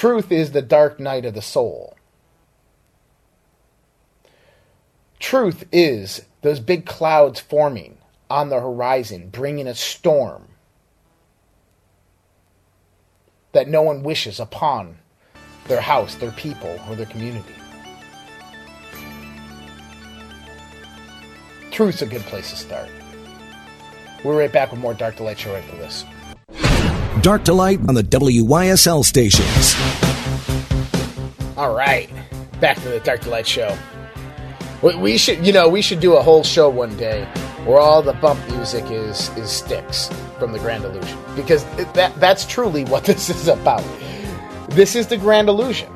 [0.00, 1.94] Truth is the dark night of the soul.
[5.18, 7.98] Truth is those big clouds forming
[8.30, 10.48] on the horizon, bringing a storm
[13.52, 14.96] that no one wishes upon
[15.66, 17.52] their house, their people, or their community.
[21.70, 22.88] Truth's a good place to start.
[24.24, 26.06] We're right back with more Dark to Light Show after this.
[27.22, 29.76] Dark to Light on the WYSL stations.
[31.56, 32.08] All right,
[32.60, 33.76] back to the Dark to Light Show.
[34.80, 37.26] We, we should, you know, we should do a whole show one day
[37.66, 40.08] where all the bump music is is Styx
[40.38, 41.62] from the Grand Illusion because
[41.92, 43.84] that that's truly what this is about.
[44.70, 45.92] This is the Grand Illusion.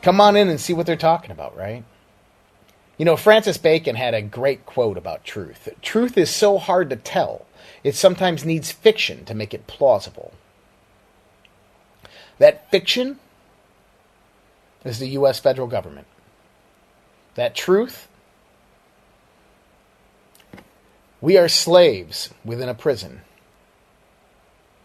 [0.00, 1.84] Come on in and see what they're talking about, right?
[2.98, 5.68] You know, Francis Bacon had a great quote about truth.
[5.82, 7.45] Truth is so hard to tell,
[7.86, 10.32] it sometimes needs fiction to make it plausible.
[12.38, 13.20] That fiction
[14.84, 15.38] is the U.S.
[15.38, 16.08] federal government.
[17.36, 18.08] That truth,
[21.20, 23.20] we are slaves within a prison.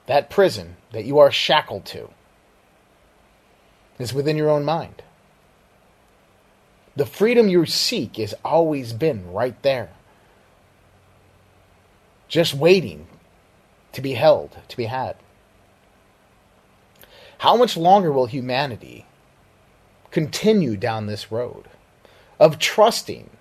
[0.06, 2.12] That prison that you are shackled to
[3.98, 5.02] is within your own mind.
[6.96, 9.90] The freedom you seek has always been right there.
[12.32, 13.08] Just waiting
[13.92, 15.18] to be held, to be had.
[17.40, 19.06] How much longer will humanity
[20.12, 21.66] continue down this road
[22.40, 23.32] of trusting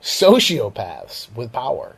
[0.00, 1.96] sociopaths with power?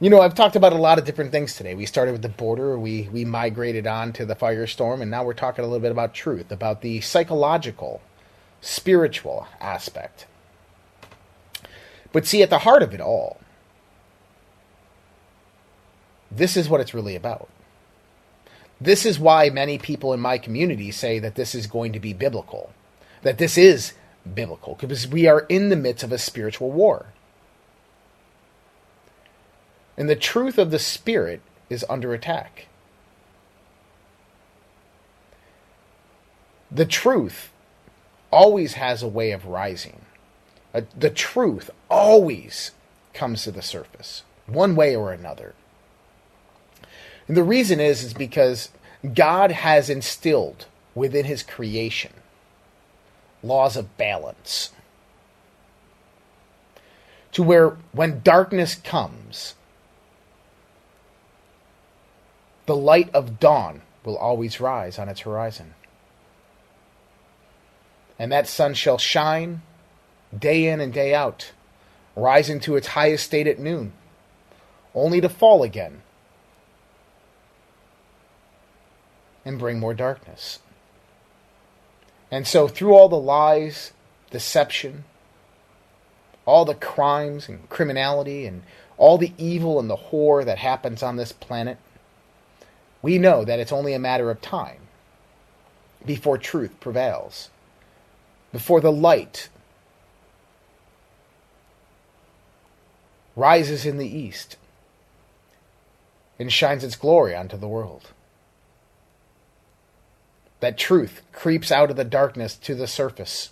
[0.00, 1.74] You know, I've talked about a lot of different things today.
[1.74, 5.34] We started with the border, we we migrated on to the firestorm, and now we're
[5.34, 8.00] talking a little bit about truth, about the psychological,
[8.62, 10.24] spiritual aspect.
[12.12, 13.40] But see, at the heart of it all,
[16.30, 17.48] this is what it's really about.
[18.80, 22.12] This is why many people in my community say that this is going to be
[22.12, 22.72] biblical,
[23.22, 23.92] that this is
[24.34, 27.06] biblical, because we are in the midst of a spiritual war.
[29.96, 32.68] And the truth of the Spirit is under attack.
[36.70, 37.50] The truth
[38.30, 40.00] always has a way of rising.
[40.74, 42.70] Uh, the truth always
[43.12, 45.54] comes to the surface, one way or another.
[47.26, 48.70] And the reason is is because
[49.14, 52.12] God has instilled within his creation
[53.42, 54.70] laws of balance.
[57.32, 59.54] To where when darkness comes,
[62.70, 65.74] The light of dawn will always rise on its horizon.
[68.16, 69.62] And that sun shall shine
[70.36, 71.52] day in and day out,
[72.16, 73.92] rising to its highest state at noon,
[74.94, 76.02] only to fall again
[79.44, 80.60] and bring more darkness.
[82.30, 83.92] And so, through all the lies,
[84.30, 85.04] deception,
[86.46, 88.62] all the crimes and criminality, and
[88.96, 91.78] all the evil and the horror that happens on this planet,
[93.02, 94.78] we know that it's only a matter of time
[96.04, 97.50] before truth prevails,
[98.52, 99.48] before the light
[103.40, 104.56] rises in the east
[106.38, 108.10] and shines its glory onto the world.
[110.60, 113.50] That truth creeps out of the darkness to the surface,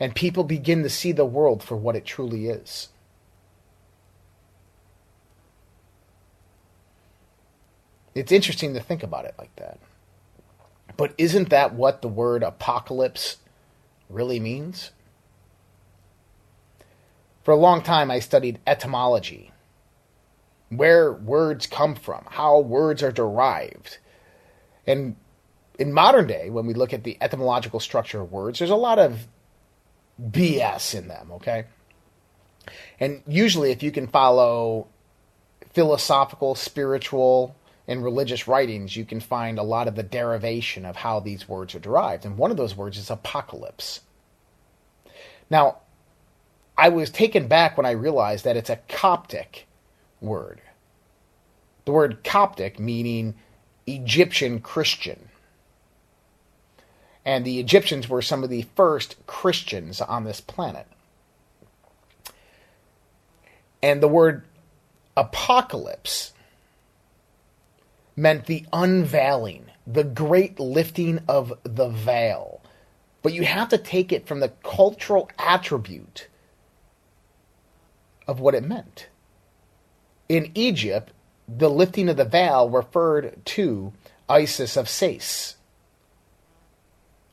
[0.00, 2.88] and people begin to see the world for what it truly is.
[8.16, 9.78] It's interesting to think about it like that.
[10.96, 13.38] But isn't that what the word apocalypse
[14.08, 14.90] really means?
[17.44, 19.52] For a long time, I studied etymology,
[20.70, 23.98] where words come from, how words are derived.
[24.86, 25.16] And
[25.78, 28.98] in modern day, when we look at the etymological structure of words, there's a lot
[28.98, 29.26] of
[30.20, 31.64] BS in them, okay?
[32.98, 34.86] And usually, if you can follow
[35.72, 37.54] philosophical, spiritual,
[37.86, 41.74] in religious writings, you can find a lot of the derivation of how these words
[41.74, 42.24] are derived.
[42.24, 44.00] And one of those words is apocalypse.
[45.50, 45.78] Now,
[46.76, 49.66] I was taken back when I realized that it's a Coptic
[50.20, 50.60] word.
[51.84, 53.34] The word Coptic meaning
[53.86, 55.28] Egyptian Christian.
[57.24, 60.86] And the Egyptians were some of the first Christians on this planet.
[63.82, 64.44] And the word
[65.16, 66.32] apocalypse
[68.16, 72.60] meant the unveiling, the great lifting of the veil.
[73.22, 76.28] But you have to take it from the cultural attribute
[78.26, 79.08] of what it meant.
[80.28, 81.12] In Egypt,
[81.48, 83.92] the lifting of the veil referred to
[84.28, 85.56] Isis of Sais,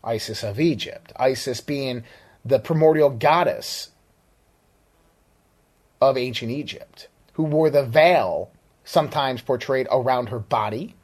[0.03, 2.03] Isis of Egypt, Isis being
[2.43, 3.89] the primordial goddess
[6.01, 8.51] of ancient Egypt, who wore the veil
[8.83, 10.95] sometimes portrayed around her body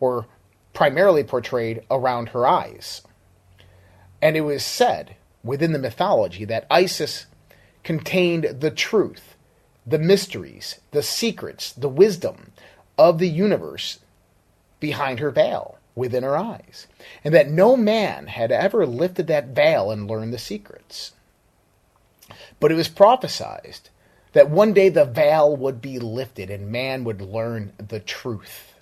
[0.00, 0.26] or
[0.72, 3.02] primarily portrayed around her eyes.
[4.22, 7.26] And it was said within the mythology that Isis
[7.86, 9.36] contained the truth,
[9.86, 12.50] the mysteries, the secrets, the wisdom
[12.98, 14.00] of the universe
[14.80, 16.88] behind her veil, within her eyes,
[17.22, 21.12] and that no man had ever lifted that veil and learned the secrets.
[22.58, 23.78] But it was prophesied
[24.32, 28.74] that one day the veil would be lifted and man would learn the truth.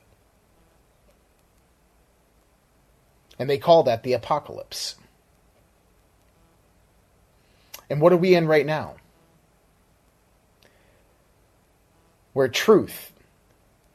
[3.38, 4.94] And they call that the apocalypse.
[7.90, 8.96] And what are we in right now?
[12.32, 13.12] Where truth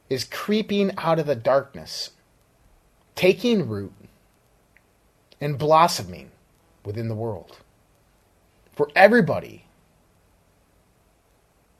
[0.09, 2.11] is creeping out of the darkness
[3.15, 3.93] taking root
[5.41, 6.31] and blossoming
[6.85, 7.57] within the world.
[8.71, 9.65] For everybody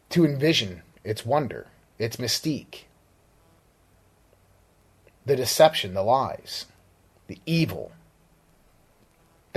[0.10, 2.84] to envision its wonder, its mystique,
[5.26, 6.66] the deception, the lies,
[7.28, 7.94] the evil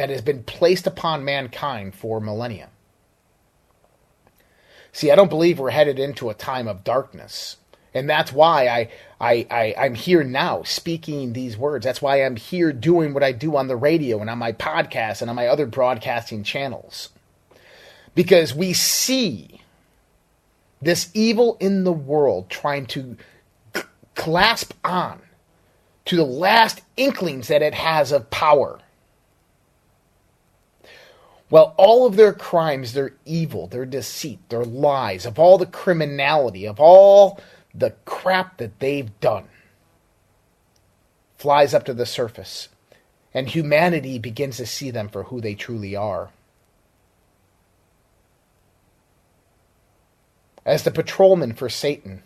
[0.03, 2.69] that has been placed upon mankind for millennia.
[4.91, 7.59] See, I don't believe we're headed into a time of darkness.
[7.95, 8.91] And that's why I,
[9.21, 11.85] I, I, I'm here now speaking these words.
[11.85, 15.21] That's why I'm here doing what I do on the radio and on my podcast
[15.21, 17.11] and on my other broadcasting channels.
[18.17, 19.61] Because we see
[20.81, 23.17] this evil in the world trying to
[23.77, 23.83] c-
[24.17, 25.23] clasp on
[26.07, 28.81] to the last inklings that it has of power.
[31.53, 36.65] Well, all of their crimes, their evil, their deceit, their lies, of all the criminality,
[36.65, 37.39] of all
[37.75, 39.51] the crap that they've done,
[41.37, 42.71] flies up to the surface,
[43.35, 46.31] and humanity begins to see them for who they truly are.
[50.65, 52.23] As the patrolmen for Satan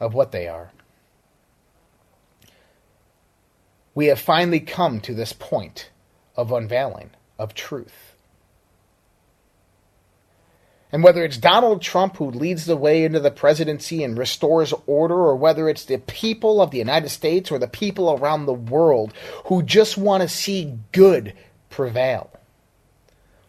[0.00, 0.70] of what they are.
[3.94, 5.90] We have finally come to this point
[6.38, 8.14] of unveiling of truth.
[10.90, 15.14] And whether it's Donald Trump who leads the way into the presidency and restores order,
[15.14, 19.12] or whether it's the people of the United States or the people around the world
[19.46, 21.34] who just want to see good
[21.68, 22.30] prevail,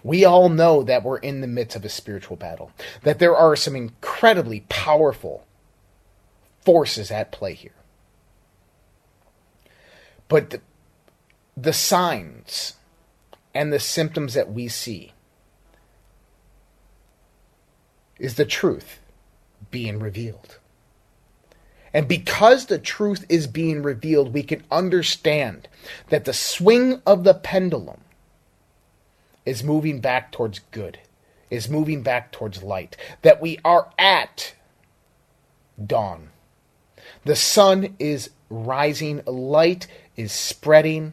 [0.03, 2.71] we all know that we're in the midst of a spiritual battle,
[3.03, 5.45] that there are some incredibly powerful
[6.61, 7.71] forces at play here.
[10.27, 10.61] But the,
[11.55, 12.75] the signs
[13.59, 15.11] and the symptoms that we see
[18.17, 19.01] is the truth
[19.69, 20.59] being revealed.
[21.93, 25.67] And because the truth is being revealed, we can understand
[26.07, 27.99] that the swing of the pendulum
[29.45, 30.97] is moving back towards good,
[31.49, 34.53] is moving back towards light, that we are at
[35.85, 36.29] dawn.
[37.25, 39.85] The sun is rising, light
[40.15, 41.11] is spreading,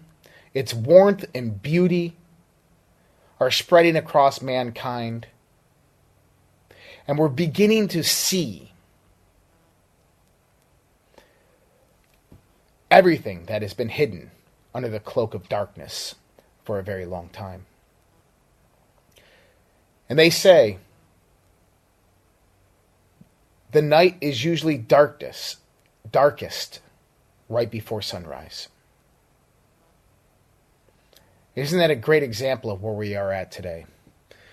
[0.55, 2.15] its warmth and beauty
[3.41, 5.27] are spreading across mankind.
[7.07, 8.73] And we're beginning to see
[12.91, 14.31] everything that has been hidden
[14.75, 16.15] under the cloak of darkness
[16.65, 17.67] for a very long time.
[20.09, 20.79] And they say
[23.73, 25.59] the night is usually darkest,
[26.11, 26.81] darkest
[27.49, 28.69] right before sunrise.
[31.57, 33.87] Isn't that a great example of where we are at today?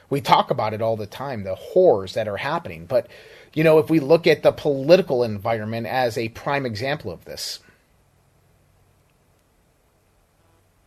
[0.09, 2.85] We talk about it all the time, the horrors that are happening.
[2.85, 3.07] But,
[3.53, 7.59] you know, if we look at the political environment as a prime example of this,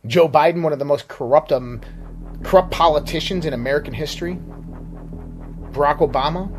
[0.07, 1.81] Joe Biden, one of the most corrupt, um,
[2.43, 4.39] corrupt politicians in American history,
[5.71, 6.49] Barack Obama,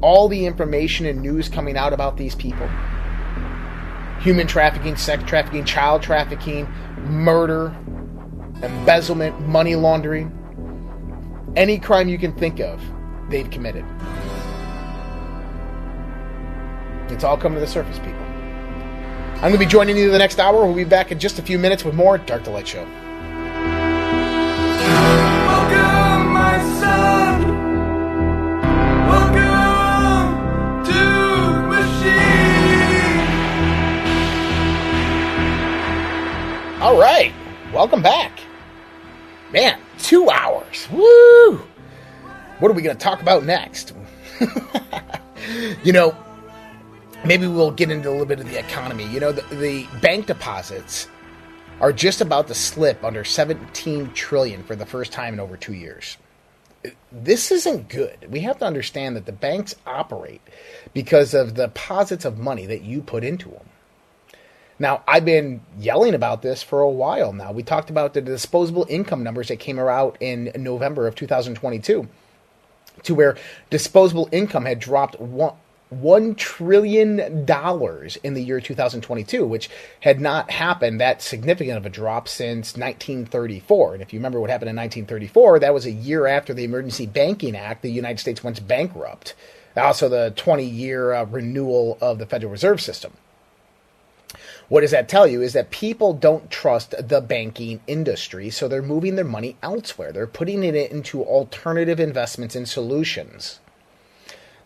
[0.00, 2.68] all the information and news coming out about these people
[4.20, 7.74] human trafficking, sex trafficking, child trafficking, murder,
[8.62, 10.36] embezzlement, money laundering,
[11.56, 12.80] any crime you can think of,
[13.28, 13.84] they've committed.
[17.08, 18.20] It's all come to the surface, people.
[19.34, 20.64] I'm going to be joining you the next hour.
[20.66, 22.84] We'll be back in just a few minutes with more Dark to Light Show.
[25.46, 27.42] Welcome, my son.
[29.08, 31.00] Welcome to
[31.68, 33.20] Machine.
[36.82, 37.32] All right,
[37.72, 38.40] welcome back.
[39.52, 40.88] Man, two hours.
[40.92, 41.56] Woo!
[42.60, 43.94] What are we going to talk about next?
[45.82, 46.16] you know,
[47.24, 49.06] maybe we'll get into a little bit of the economy.
[49.06, 51.08] You know, the, the bank deposits
[51.80, 55.72] are just about to slip under 17 trillion for the first time in over 2
[55.72, 56.16] years.
[57.10, 58.30] This isn't good.
[58.30, 60.42] We have to understand that the banks operate
[60.94, 63.69] because of the deposits of money that you put into them.
[64.80, 67.52] Now, I've been yelling about this for a while now.
[67.52, 72.08] We talked about the disposable income numbers that came out in November of 2022
[73.02, 73.36] to where
[73.68, 75.52] disposable income had dropped one,
[75.92, 79.68] $1 trillion in the year 2022, which
[80.00, 83.94] had not happened that significant of a drop since 1934.
[83.94, 87.06] And if you remember what happened in 1934, that was a year after the Emergency
[87.06, 89.34] Banking Act, the United States went bankrupt.
[89.76, 93.12] Also, the 20 year uh, renewal of the Federal Reserve System.
[94.70, 98.82] What does that tell you is that people don't trust the banking industry, so they're
[98.82, 100.12] moving their money elsewhere.
[100.12, 103.60] They're putting it into alternative investments and solutions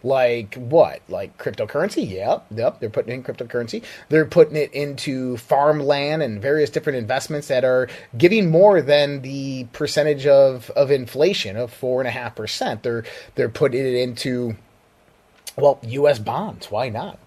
[0.04, 1.02] Like what?
[1.08, 2.10] Like cryptocurrency?
[2.10, 2.80] Yep, yep.
[2.80, 3.84] They're putting in cryptocurrency.
[4.10, 7.88] They're putting it into farmland and various different investments that are
[8.18, 12.82] giving more than the percentage of, of inflation of four and a half percent.
[12.82, 13.04] They're
[13.36, 14.56] they're putting it into
[15.56, 16.18] well, U.S.
[16.18, 16.70] bonds.
[16.70, 17.18] Why not?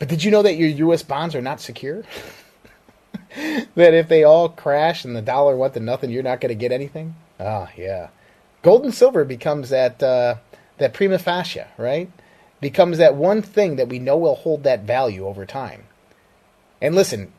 [0.00, 1.02] But did you know that your U.S.
[1.02, 2.02] bonds are not secure?
[3.74, 6.54] that if they all crash and the dollar went to nothing, you're not going to
[6.56, 7.14] get anything?
[7.38, 8.08] Ah, yeah.
[8.62, 10.36] Gold and silver becomes that uh,
[10.78, 12.10] that prima facie, right?
[12.60, 15.84] Becomes that one thing that we know will hold that value over time.
[16.80, 17.32] And listen,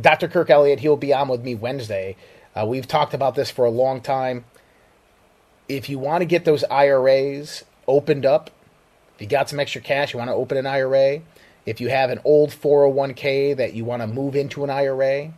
[0.00, 0.26] Dr.
[0.26, 2.16] Kirk Elliott, he'll be on with me Wednesday.
[2.56, 4.46] Uh, we've talked about this for a long time.
[5.68, 8.50] If you want to get those IRAs opened up,
[9.14, 11.20] if you got some extra cash, you want to open an IRA,
[11.68, 15.30] if you have an old 401k that you want to move into an IRA,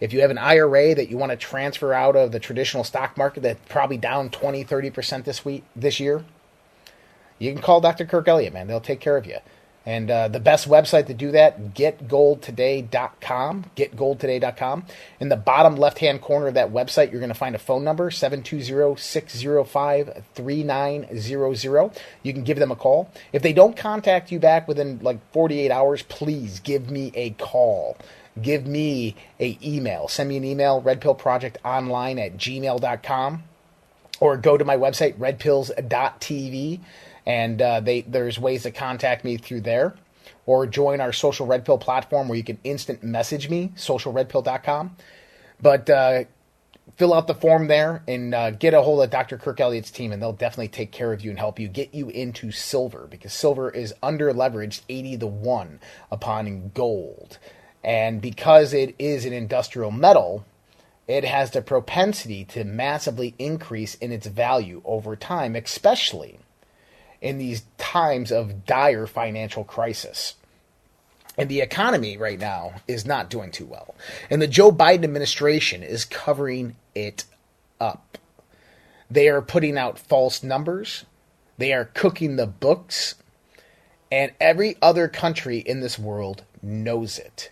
[0.00, 3.16] if you have an IRA that you want to transfer out of the traditional stock
[3.16, 6.24] market that's probably down 20, 30% this week, this year,
[7.38, 8.06] you can call Dr.
[8.06, 8.66] Kirk Elliott, man.
[8.66, 9.38] They'll take care of you.
[9.88, 13.64] And uh, the best website to do that, getgoldtoday.com.
[13.74, 14.84] Getgoldtoday.com.
[15.18, 17.84] In the bottom left hand corner of that website, you're going to find a phone
[17.84, 22.02] number, 720 605 3900.
[22.22, 23.10] You can give them a call.
[23.32, 27.96] If they don't contact you back within like 48 hours, please give me a call.
[28.42, 30.06] Give me a email.
[30.08, 33.42] Send me an email, redpillprojectonline at gmail.com.
[34.20, 36.80] Or go to my website, redpills.tv
[37.28, 39.94] and uh, they there's ways to contact me through there
[40.46, 44.96] or join our social red pill platform where you can instant message me socialredpill.com
[45.60, 46.24] but uh,
[46.96, 50.10] fill out the form there and uh, get a hold of dr kirk elliott's team
[50.10, 53.32] and they'll definitely take care of you and help you get you into silver because
[53.32, 57.38] silver is under leveraged 80 to 1 upon gold.
[57.84, 60.44] And because it is an industrial metal
[61.06, 66.38] it has the propensity to massively increase in its value over time especially
[67.20, 70.34] in these times of dire financial crisis.
[71.36, 73.94] And the economy right now is not doing too well.
[74.28, 77.24] And the Joe Biden administration is covering it
[77.80, 78.18] up.
[79.10, 81.04] They are putting out false numbers,
[81.56, 83.14] they are cooking the books,
[84.10, 87.50] and every other country in this world knows it.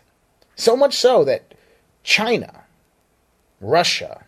[0.56, 1.54] So much so that
[2.02, 2.64] China,
[3.60, 4.24] Russia,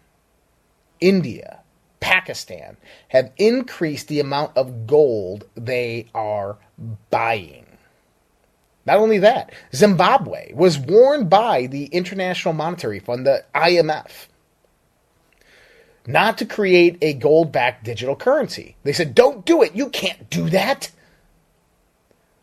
[1.01, 1.58] India,
[2.01, 2.77] Pakistan
[3.09, 6.57] have increased the amount of gold they are
[7.11, 7.67] buying.
[8.87, 14.29] Not only that, Zimbabwe was warned by the International Monetary Fund, the IMF,
[16.07, 18.77] not to create a gold backed digital currency.
[18.85, 19.75] They said, don't do it.
[19.75, 20.91] You can't do that.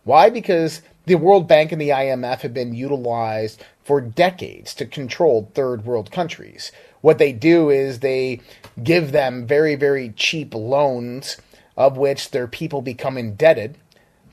[0.03, 0.29] Why?
[0.29, 5.83] Because the World Bank and the IMF have been utilized for decades to control third
[5.83, 6.71] world countries
[7.05, 8.41] what they do is they
[8.83, 11.37] give them very, very cheap loans,
[11.77, 13.77] of which their people become indebted.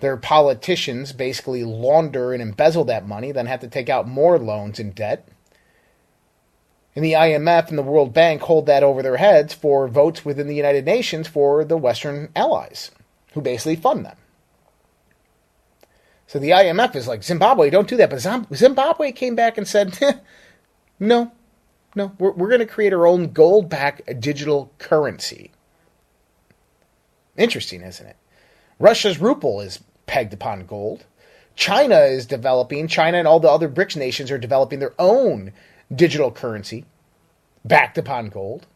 [0.00, 4.80] Their politicians basically launder and embezzle that money, then have to take out more loans
[4.80, 5.28] in debt.
[6.96, 10.46] And the IMF and the World Bank hold that over their heads for votes within
[10.46, 12.90] the United Nations for the Western allies,
[13.34, 14.16] who basically fund them.
[16.26, 18.08] So the IMF is like, Zimbabwe, don't do that.
[18.08, 19.98] But Zimbabwe came back and said,
[20.98, 21.32] no,
[21.94, 25.50] no, we're, we're going to create our own gold backed digital currency.
[27.36, 28.16] Interesting, isn't it?
[28.78, 31.04] Russia's ruble is pegged upon gold.
[31.54, 35.52] China is developing, China and all the other BRICS nations are developing their own
[35.94, 36.84] digital currency
[37.64, 38.66] backed upon gold.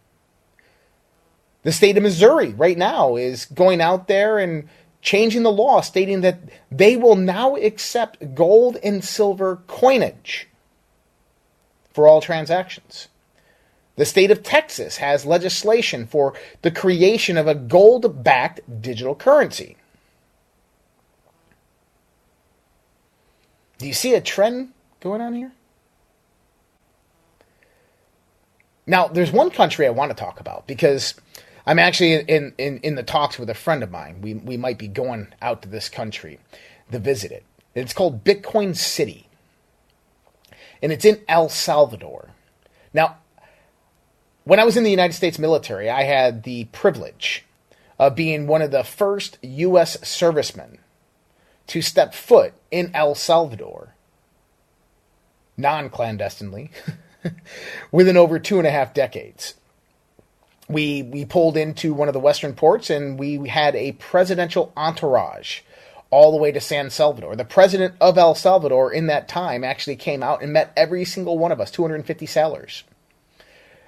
[1.63, 4.69] The state of Missouri right now is going out there and
[5.01, 6.41] changing the law, stating that
[6.71, 10.49] they will now accept gold and silver coinage
[11.97, 13.09] for all transactions.
[13.97, 19.79] The state of Texas has legislation for the creation of a gold backed digital currency.
[23.79, 25.53] Do you see a trend going on here?
[28.87, 31.15] Now, there's one country I want to talk about because
[31.67, 34.21] I'm actually in, in, in the talks with a friend of mine.
[34.21, 36.41] We, we might be going out to this country
[36.93, 37.45] to visit it.
[37.75, 39.26] It's called Bitcoin City
[40.83, 42.31] and it's in El Salvador.
[42.93, 43.19] Now,
[44.45, 47.45] when I was in the United States military, I had the privilege
[47.99, 49.99] of being one of the first U.S.
[50.07, 50.79] servicemen
[51.67, 53.95] to step foot in El Salvador,
[55.57, 56.71] non clandestinely,
[57.91, 59.55] within over two and a half decades.
[60.69, 65.61] We, we pulled into one of the western ports and we had a presidential entourage
[66.17, 67.37] all the way to San Salvador.
[67.37, 71.37] The president of El Salvador in that time actually came out and met every single
[71.37, 72.85] one of us, 250 sailors,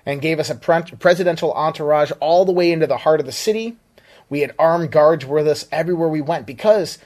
[0.05, 3.79] and gave us a presidential entourage all the way into the heart of the city,
[4.29, 6.99] We had armed guards with us everywhere we went because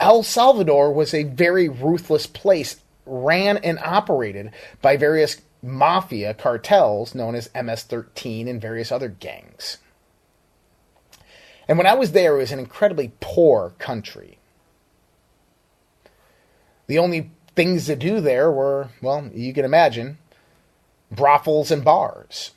[0.00, 4.50] El Salvador was a very ruthless place, ran and operated
[4.80, 9.76] by various mafia cartels known as MS 13 and various other gangs.
[11.68, 14.33] And when I was there, it was an incredibly poor country.
[16.86, 20.18] The only things to do there were, well, you can imagine,
[21.10, 22.50] brothels and bars.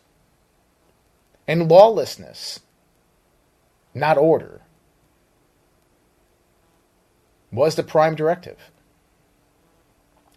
[1.47, 2.59] And lawlessness,
[3.93, 4.61] not order,
[7.51, 8.57] was the prime directive.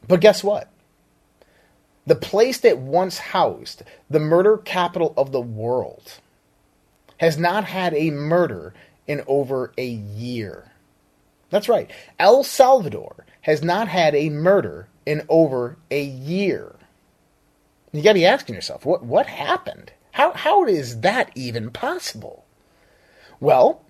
[0.07, 0.71] But guess what?
[2.07, 6.19] The place that once housed the murder capital of the world
[7.19, 8.73] has not had a murder
[9.07, 10.73] in over a year.
[11.51, 11.91] That's right.
[12.19, 16.77] El Salvador has not had a murder in over a year.
[17.93, 19.93] You got to be asking yourself, what what happened?
[20.13, 22.45] How how is that even possible?
[23.41, 23.83] Well,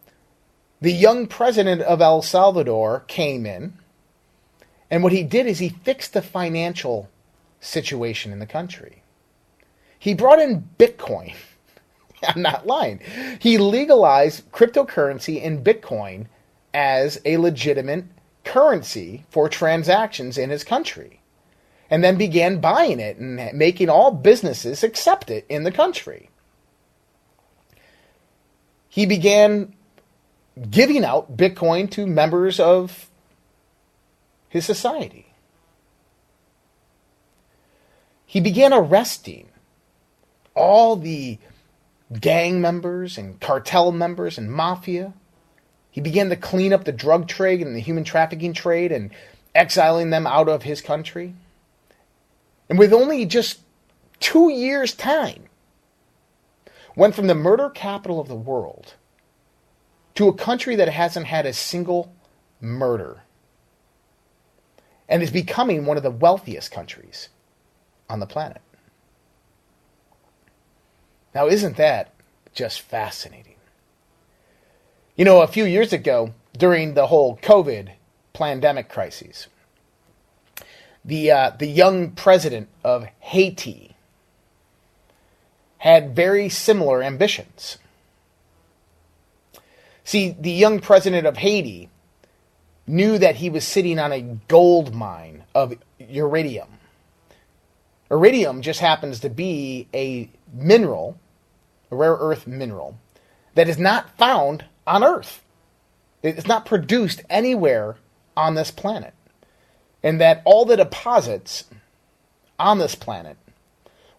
[0.80, 3.74] the young president of El Salvador came in,
[4.90, 7.10] and what he did is he fixed the financial
[7.60, 9.02] situation in the country.
[9.98, 11.34] He brought in Bitcoin.
[12.26, 13.00] I'm not lying.
[13.38, 16.26] He legalized cryptocurrency and Bitcoin
[16.72, 18.04] as a legitimate
[18.44, 21.20] currency for transactions in his country
[21.90, 26.30] and then began buying it and making all businesses accept it in the country.
[28.88, 29.74] He began
[30.70, 33.10] giving out Bitcoin to members of
[34.48, 35.32] his society.
[38.26, 39.48] He began arresting
[40.54, 41.38] all the
[42.20, 45.14] gang members and cartel members and mafia.
[45.90, 49.10] He began to clean up the drug trade and the human trafficking trade and
[49.54, 51.34] exiling them out of his country.
[52.68, 53.60] And with only just
[54.20, 55.44] two years' time,
[56.94, 58.94] went from the murder capital of the world
[60.14, 62.12] to a country that hasn't had a single
[62.60, 63.22] murder
[65.08, 67.28] and is becoming one of the wealthiest countries
[68.08, 68.60] on the planet.
[71.34, 72.12] Now, isn't that
[72.54, 73.49] just fascinating?
[75.16, 77.90] You know, a few years ago, during the whole COVID
[78.32, 79.48] pandemic crisis,
[81.04, 83.94] the, uh, the young president of Haiti
[85.78, 87.78] had very similar ambitions.
[90.04, 91.88] See, the young president of Haiti
[92.86, 96.68] knew that he was sitting on a gold mine of iridium.
[98.10, 101.18] Iridium just happens to be a mineral,
[101.90, 102.98] a rare earth mineral,
[103.54, 105.42] that is not found on Earth.
[106.22, 107.96] It's not produced anywhere
[108.36, 109.14] on this planet.
[110.02, 111.64] And that all the deposits
[112.58, 113.36] on this planet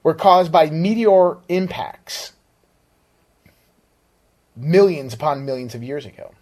[0.04, 2.34] were caused by meteor impacts
[4.56, 6.34] millions upon millions of years ago.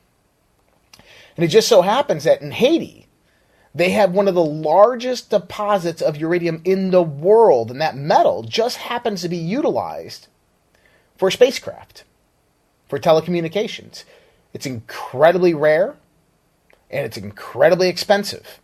[1.36, 3.08] And it just so happens that in Haiti,
[3.74, 8.44] they have one of the largest deposits of uranium in the world, and that metal
[8.44, 10.28] just happens to be utilized
[11.18, 12.04] for spacecraft,
[12.90, 14.04] for telecommunications.
[14.54, 15.96] It's incredibly rare
[16.92, 18.60] and it's incredibly expensive.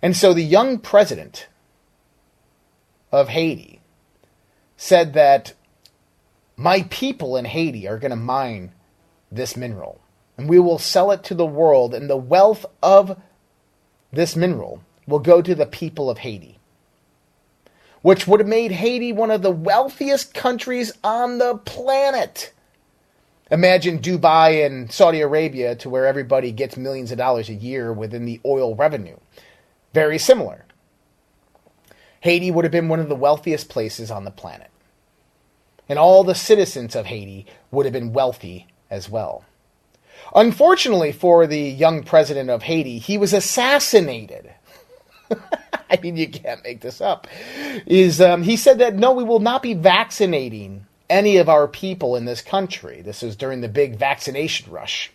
[0.00, 1.48] And so the young president
[3.10, 3.80] of Haiti
[4.76, 5.54] said that
[6.56, 8.72] my people in Haiti are going to mine
[9.32, 10.00] this mineral
[10.40, 13.20] and we will sell it to the world, and the wealth of
[14.10, 16.58] this mineral will go to the people of Haiti,
[18.02, 22.52] which would have made Haiti one of the wealthiest countries on the planet.
[23.50, 28.24] Imagine Dubai and Saudi Arabia to where everybody gets millions of dollars a year within
[28.24, 29.16] the oil revenue.
[29.92, 30.64] Very similar.
[32.20, 34.70] Haiti would have been one of the wealthiest places on the planet.
[35.88, 39.44] And all the citizens of Haiti would have been wealthy as well.
[40.34, 44.54] Unfortunately for the young president of Haiti, he was assassinated.
[45.90, 47.26] I mean, you can't make this up.
[47.86, 52.14] Is um, he said that no, we will not be vaccinating any of our people
[52.16, 53.02] in this country.
[53.02, 55.10] This is during the big vaccination rush.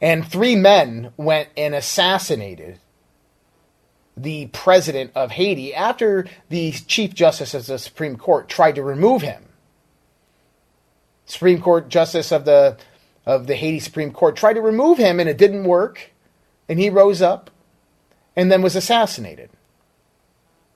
[0.00, 2.78] And three men went and assassinated
[4.16, 9.22] the president of Haiti after the Chief Justice of the Supreme Court tried to remove
[9.22, 9.44] him.
[11.26, 12.76] Supreme Court Justice of the
[13.26, 16.12] of the Haiti Supreme Court tried to remove him and it didn't work.
[16.68, 17.50] And he rose up
[18.38, 19.50] and then was assassinated.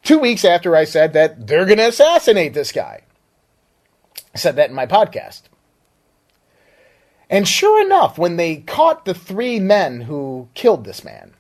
[0.03, 3.03] Two weeks after I said that they're going to assassinate this guy.
[4.35, 5.43] I said that in my podcast.
[7.31, 11.35] And sure enough, when they caught the three men who killed this man,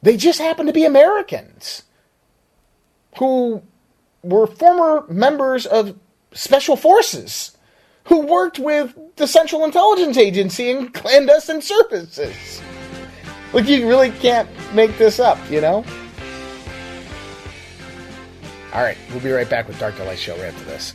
[0.00, 1.82] they just happened to be Americans
[3.18, 3.62] who
[4.22, 5.98] were former members of
[6.32, 7.54] special forces
[8.04, 12.62] who worked with the Central Intelligence Agency and clandestine services.
[13.52, 15.84] Like, you really can't make this up, you know?
[18.74, 20.94] All right, we'll be right back with Dark to Light Show right after this.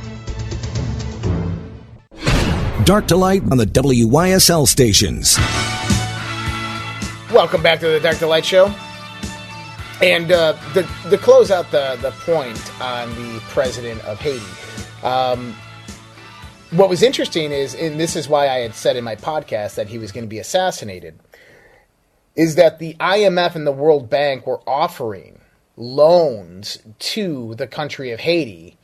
[2.91, 5.37] Dark to Light on the WYSL stations.
[7.33, 8.65] Welcome back to the Dark to Light Show.
[10.01, 14.43] And uh, the, to close out the, the point on the president of Haiti,
[15.07, 15.55] um,
[16.71, 19.87] what was interesting is, and this is why I had said in my podcast that
[19.87, 21.17] he was going to be assassinated,
[22.35, 25.39] is that the IMF and the World Bank were offering
[25.77, 28.77] loans to the country of Haiti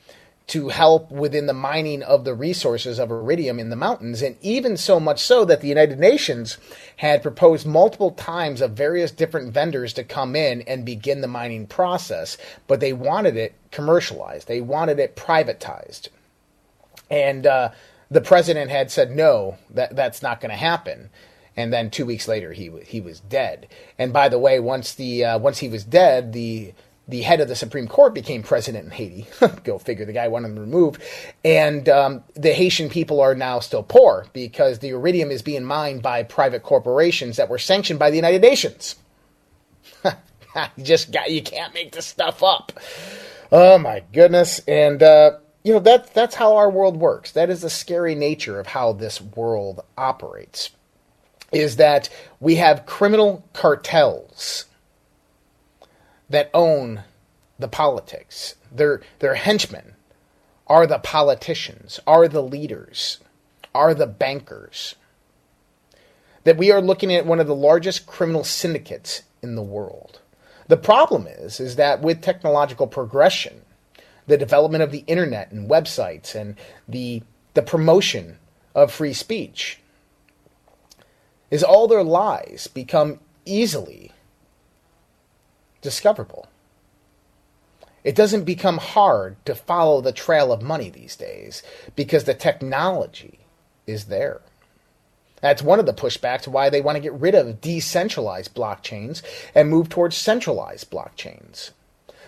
[0.47, 4.77] to help within the mining of the resources of iridium in the mountains, and even
[4.77, 6.57] so much so that the United Nations
[6.97, 11.67] had proposed multiple times of various different vendors to come in and begin the mining
[11.67, 16.07] process, but they wanted it commercialized, they wanted it privatized.
[17.09, 17.71] And uh,
[18.09, 21.09] the president had said, no, that, that's not going to happen.
[21.57, 23.67] And then two weeks later, he he was dead.
[23.97, 26.73] And by the way, once the uh, once he was dead, the
[27.07, 29.27] the head of the Supreme Court became president in Haiti.
[29.63, 31.01] Go figure, the guy wanted him removed.
[31.43, 36.01] And um, the Haitian people are now still poor because the iridium is being mined
[36.01, 38.95] by private corporations that were sanctioned by the United Nations.
[40.03, 42.73] you just got, you can't make this stuff up.
[43.51, 44.59] Oh my goodness.
[44.67, 47.31] And, uh, you know, that, that's how our world works.
[47.31, 50.71] That is the scary nature of how this world operates.
[51.53, 52.09] Is that
[52.41, 54.65] we have criminal cartels
[56.29, 57.03] that own
[57.59, 58.55] the politics.
[58.71, 59.95] Their, their henchmen
[60.67, 63.19] are the politicians, are the leaders,
[63.73, 64.95] are the bankers.
[66.43, 70.21] That we are looking at one of the largest criminal syndicates in the world.
[70.67, 73.61] The problem is, is that with technological progression,
[74.27, 76.55] the development of the internet and websites and
[76.87, 77.23] the,
[77.53, 78.37] the promotion
[78.75, 79.79] of free speech,
[81.49, 84.11] is all their lies become easily
[85.81, 86.47] discoverable.
[88.03, 91.61] It doesn't become hard to follow the trail of money these days
[91.95, 93.39] because the technology
[93.85, 94.41] is there.
[95.41, 99.21] That's one of the pushbacks why they want to get rid of decentralized blockchains
[99.53, 101.71] and move towards centralized blockchains.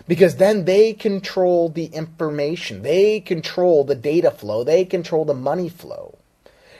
[0.06, 5.68] Because then they control the information, they control the data flow, they control the money
[5.68, 6.18] flow.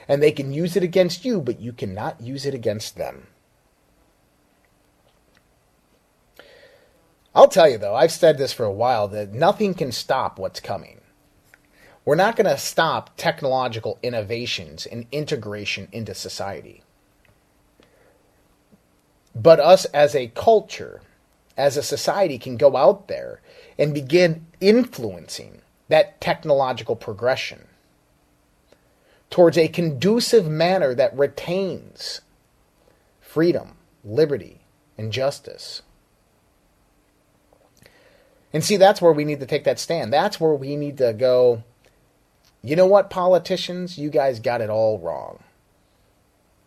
[0.07, 3.27] And they can use it against you, but you cannot use it against them.
[7.33, 10.59] I'll tell you though, I've said this for a while that nothing can stop what's
[10.59, 11.01] coming.
[12.03, 16.83] We're not going to stop technological innovations and integration into society.
[19.35, 21.01] But us as a culture,
[21.55, 23.41] as a society, can go out there
[23.77, 27.67] and begin influencing that technological progression
[29.29, 32.21] towards a conducive manner that retains
[33.21, 34.61] freedom, liberty,
[34.97, 35.81] and justice.
[38.53, 40.11] And see, that's where we need to take that stand.
[40.11, 41.63] That's where we need to go,
[42.61, 43.97] you know what, politicians?
[43.97, 45.43] You guys got it all wrong.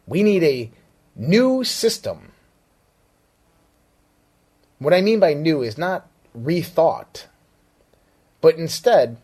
[0.07, 0.71] We need a
[1.15, 2.33] new system.
[4.79, 7.27] What I mean by new is not rethought,
[8.41, 9.19] but instead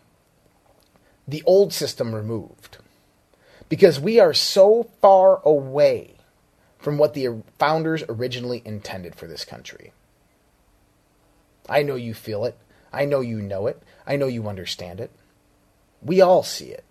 [1.27, 2.79] the old system removed.
[3.69, 6.17] Because we are so far away
[6.79, 9.93] from what the founders originally intended for this country.
[11.71, 12.59] I know you feel it.
[12.93, 13.81] I know you know it.
[14.07, 15.11] I know you understand it.
[16.03, 16.85] We all see it.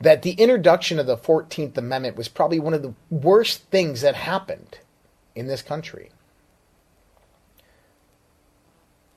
[0.00, 4.16] That the introduction of the 14th Amendment was probably one of the worst things that
[4.16, 4.78] happened
[5.34, 6.10] in this country.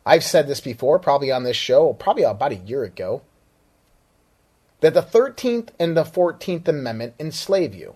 [0.05, 3.23] I've said this before, probably on this show, probably about a year ago,
[4.82, 7.95] that the 13th and the 14th Amendment enslave you.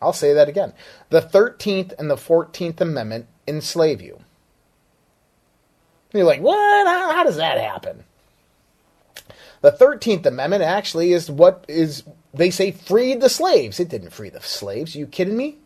[0.00, 0.72] I'll say that again.
[1.10, 4.16] The 13th and the 14th Amendment enslave you.
[6.12, 6.86] And you're like, what?
[6.86, 8.04] How, how does that happen?
[9.60, 13.78] The 13th Amendment actually is what is, they say, freed the slaves.
[13.78, 14.96] It didn't free the slaves.
[14.96, 15.58] Are you kidding me?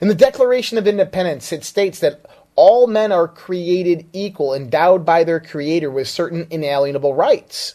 [0.00, 2.24] In the Declaration of Independence, it states that
[2.54, 7.74] all men are created equal, endowed by their Creator with certain inalienable rights.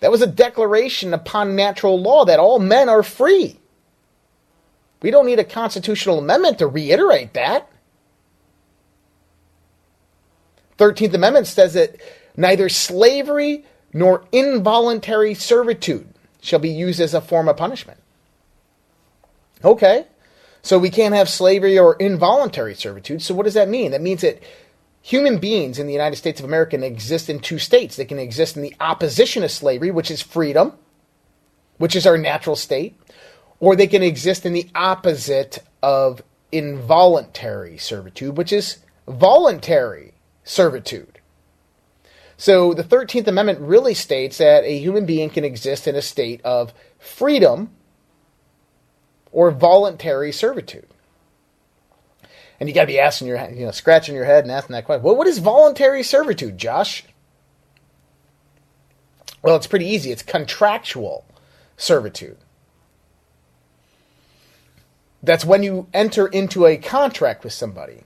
[0.00, 3.60] That was a declaration upon natural law that all men are free.
[5.02, 7.70] We don't need a constitutional amendment to reiterate that.
[10.78, 11.96] 13th Amendment says that
[12.36, 16.08] neither slavery nor involuntary servitude
[16.40, 18.00] shall be used as a form of punishment.
[19.62, 20.06] Okay.
[20.62, 23.22] So we can't have slavery or involuntary servitude.
[23.22, 23.90] So what does that mean?
[23.92, 24.42] That means that
[25.02, 27.96] human beings in the United States of America can exist in two states.
[27.96, 30.74] They can exist in the opposition of slavery, which is freedom,
[31.78, 32.98] which is our natural state,
[33.58, 36.22] or they can exist in the opposite of
[36.52, 41.20] involuntary servitude, which is voluntary servitude.
[42.36, 46.40] So the 13th Amendment really states that a human being can exist in a state
[46.42, 47.70] of freedom
[49.32, 50.86] or voluntary servitude.
[52.60, 54.84] And you got to be asking your, you know, scratching your head and asking that
[54.84, 55.02] question.
[55.02, 57.04] Well, what is voluntary servitude, Josh?
[59.42, 60.12] Well, it's pretty easy.
[60.12, 61.24] It's contractual
[61.78, 62.36] servitude.
[65.22, 68.04] That's when you enter into a contract with somebody.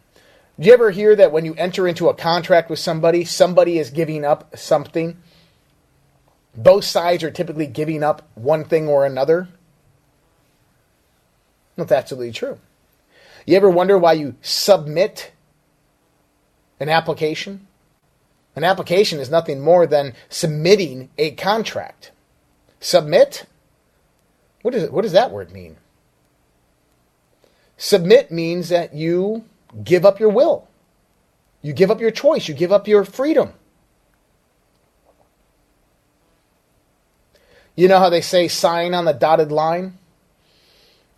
[0.58, 3.90] Do you ever hear that when you enter into a contract with somebody, somebody is
[3.90, 5.16] giving up something?
[6.56, 9.48] Both sides are typically giving up one thing or another.
[11.74, 12.60] That's absolutely true.
[13.46, 15.32] You ever wonder why you submit
[16.80, 17.66] an application?
[18.56, 22.12] An application is nothing more than submitting a contract.
[22.80, 23.46] Submit?
[24.62, 25.76] What, is it, what does that word mean?
[27.76, 29.44] Submit means that you
[29.82, 30.68] give up your will.
[31.60, 32.48] You give up your choice.
[32.48, 33.52] You give up your freedom.
[37.74, 39.98] You know how they say sign on the dotted line?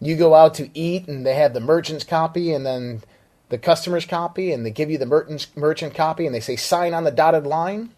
[0.00, 3.02] You go out to eat and they have the merchant's copy and then
[3.48, 6.94] the customer's copy and they give you the merchant's merchant copy and they say sign
[6.94, 7.90] on the dotted line.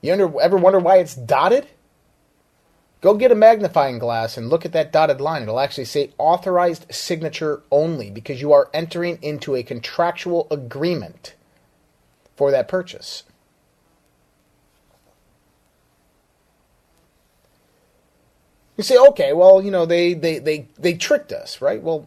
[0.00, 1.66] You under, ever wonder why it's dotted?
[3.00, 5.42] Go get a magnifying glass and look at that dotted line.
[5.42, 11.34] It'll actually say authorized signature only because you are entering into a contractual agreement
[12.36, 13.22] for that purchase.
[18.78, 21.82] You say, okay, well, you know, they, they, they, they tricked us, right?
[21.82, 22.06] Well,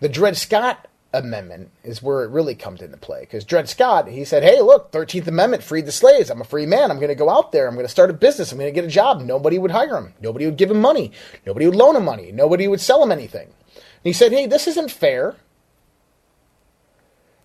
[0.00, 3.20] the Dred Scott Amendment is where it really comes into play.
[3.20, 6.30] Because Dred Scott, he said, hey, look, 13th Amendment freed the slaves.
[6.30, 6.90] I'm a free man.
[6.90, 7.68] I'm going to go out there.
[7.68, 8.50] I'm going to start a business.
[8.50, 9.20] I'm going to get a job.
[9.20, 10.14] Nobody would hire him.
[10.22, 11.12] Nobody would give him money.
[11.44, 12.32] Nobody would loan him money.
[12.32, 13.48] Nobody would sell him anything.
[13.48, 15.36] And he said, hey, this isn't fair.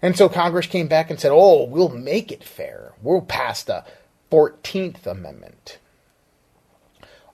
[0.01, 2.93] And so Congress came back and said, oh, we'll make it fair.
[3.01, 3.83] We'll pass the
[4.31, 5.77] 14th Amendment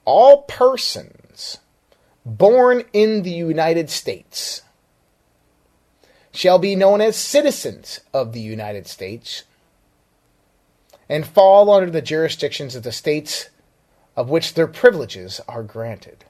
[0.05, 1.57] all persons
[2.25, 4.61] born in the United States
[6.31, 9.43] shall be known as citizens of the United States
[11.07, 13.49] and fall under the jurisdictions of the states
[14.15, 16.25] of which their privileges are granted.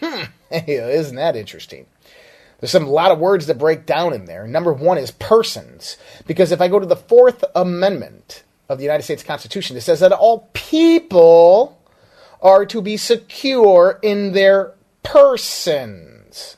[0.00, 1.86] Hmm, isn't that interesting?
[2.60, 4.46] There's some lot of words that break down in there.
[4.46, 9.02] Number one is persons, because if I go to the Fourth Amendment of the United
[9.02, 11.75] States Constitution, it says that all people
[12.40, 14.72] are to be secure in their
[15.02, 16.56] persons.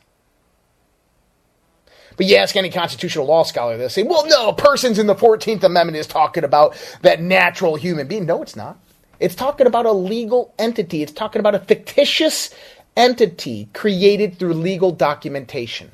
[2.16, 5.62] But you ask any constitutional law scholar, they'll say, well, no, persons in the 14th
[5.62, 8.26] Amendment is talking about that natural human being.
[8.26, 8.76] No, it's not.
[9.20, 11.02] It's talking about a legal entity.
[11.02, 12.52] It's talking about a fictitious
[12.96, 15.92] entity created through legal documentation.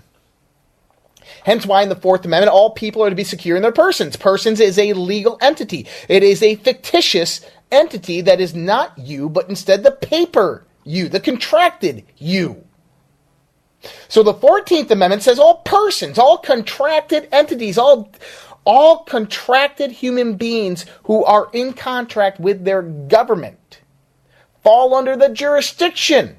[1.44, 4.16] Hence why in the Fourth Amendment, all people are to be secure in their persons.
[4.16, 5.86] Persons is a legal entity.
[6.08, 7.40] It is a fictitious
[7.74, 12.64] entity that is not you, but instead the paper you, the contracted you.
[14.08, 18.10] So the 14th Amendment says all persons, all contracted entities, all,
[18.64, 23.80] all contracted human beings who are in contract with their government
[24.62, 26.36] fall under the jurisdiction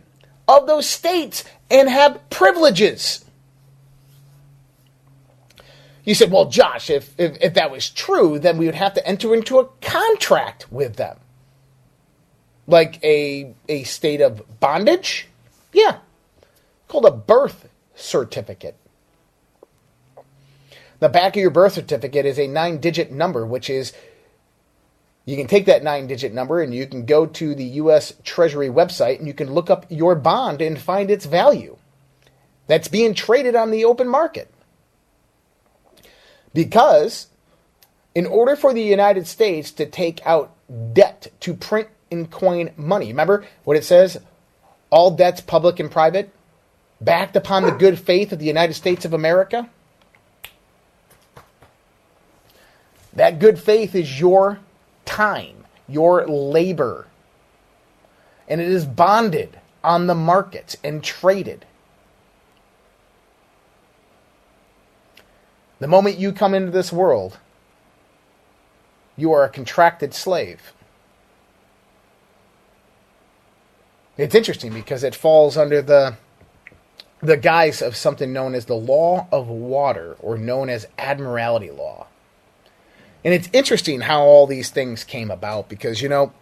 [0.47, 3.23] of those states and have privileges.
[6.03, 9.07] You said, well, Josh, if, if, if, that was true, then we would have to
[9.07, 11.17] enter into a contract with them.
[12.67, 15.27] Like a, a state of bondage?
[15.73, 15.99] Yeah.
[16.87, 18.75] Called a birth certificate.
[20.99, 23.93] The back of your birth certificate is a nine digit number, which is
[25.25, 28.13] you can take that nine digit number and you can go to the U.S.
[28.23, 31.77] Treasury website and you can look up your bond and find its value.
[32.67, 34.51] That's being traded on the open market.
[36.53, 37.27] Because
[38.13, 40.55] in order for the United States to take out
[40.93, 44.19] debt to print and coin money, remember what it says?
[44.89, 46.31] All debts, public and private,
[47.01, 49.69] backed upon the good faith of the United States of America.
[53.13, 54.59] That good faith is your
[55.05, 57.07] time, your labor.
[58.47, 61.65] And it is bonded on the markets and traded.
[65.79, 67.37] The moment you come into this world,
[69.17, 70.73] you are a contracted slave.
[74.17, 76.17] It's interesting because it falls under the
[77.21, 82.07] the guise of something known as the law of water or known as admiralty law.
[83.23, 86.33] And it's interesting how all these things came about because, you know,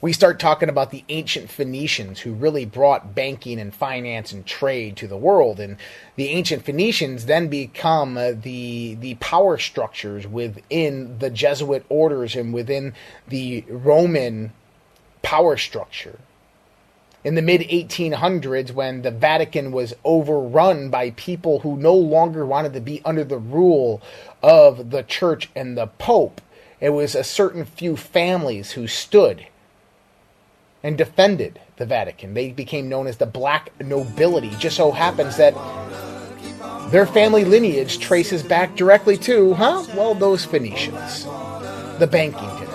[0.00, 4.96] we start talking about the ancient Phoenicians who really brought banking and finance and trade
[4.98, 5.78] to the world, and
[6.16, 12.52] the ancient Phoenicians then become uh, the the power structures within the Jesuit orders and
[12.52, 12.92] within
[13.26, 14.52] the Roman
[15.22, 16.18] power structure
[17.26, 22.72] in the mid 1800s when the Vatican was overrun by people who no longer wanted
[22.72, 24.00] to be under the rule
[24.44, 26.40] of the church and the pope.
[26.80, 29.44] It was a certain few families who stood
[30.84, 32.34] and defended the Vatican.
[32.34, 34.50] They became known as the black nobility.
[34.60, 35.52] Just so happens that
[36.92, 39.84] their family lineage traces back directly to, huh?
[39.96, 41.24] Well, those Phoenicians,
[41.98, 42.65] the banking.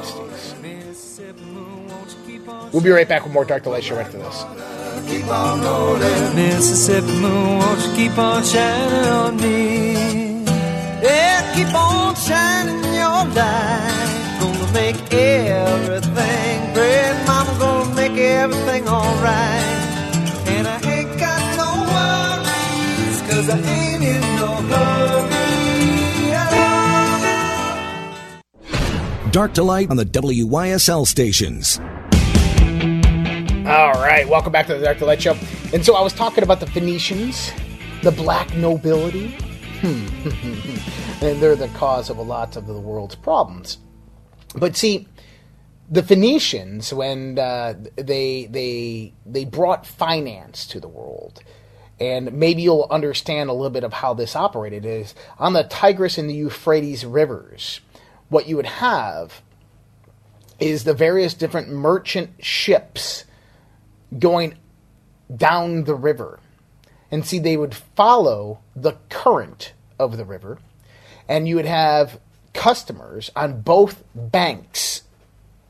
[2.71, 4.45] We'll be right back with more Dark to Light Show after this.
[5.09, 6.35] Keep on rolling.
[6.35, 10.43] Mississippi moon, won't you keep on shining on me?
[11.03, 14.37] Yeah, keep on shining your light.
[14.39, 17.23] Gonna make everything great.
[17.27, 19.77] Mama gonna make everything alright.
[20.47, 25.31] And I ain't got no worries, cause I ain't in no hurry.
[29.31, 31.79] Dark to Light on the WYSL stations.
[33.71, 35.37] All right, welcome back to the to Light Show.
[35.73, 37.53] And so I was talking about the Phoenicians,
[38.03, 39.33] the black nobility,
[39.81, 43.77] and they're the cause of a lot of the world's problems.
[44.53, 45.07] But see,
[45.89, 51.41] the Phoenicians, when uh, they they they brought finance to the world,
[51.97, 56.17] and maybe you'll understand a little bit of how this operated is on the Tigris
[56.17, 57.79] and the Euphrates rivers.
[58.27, 59.41] What you would have
[60.59, 63.23] is the various different merchant ships
[64.17, 64.55] going
[65.35, 66.39] down the river.
[67.09, 70.59] And see, they would follow the current of the river,
[71.27, 72.19] and you would have
[72.53, 75.03] customers on both banks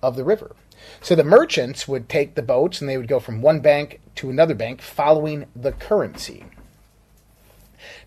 [0.01, 0.55] of the river.
[1.01, 4.30] So the merchants would take the boats and they would go from one bank to
[4.30, 6.45] another bank following the currency.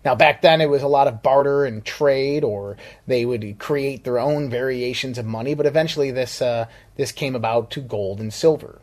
[0.03, 4.03] Now, back then it was a lot of barter and trade, or they would create
[4.03, 8.33] their own variations of money, but eventually this, uh, this came about to gold and
[8.33, 8.81] silver.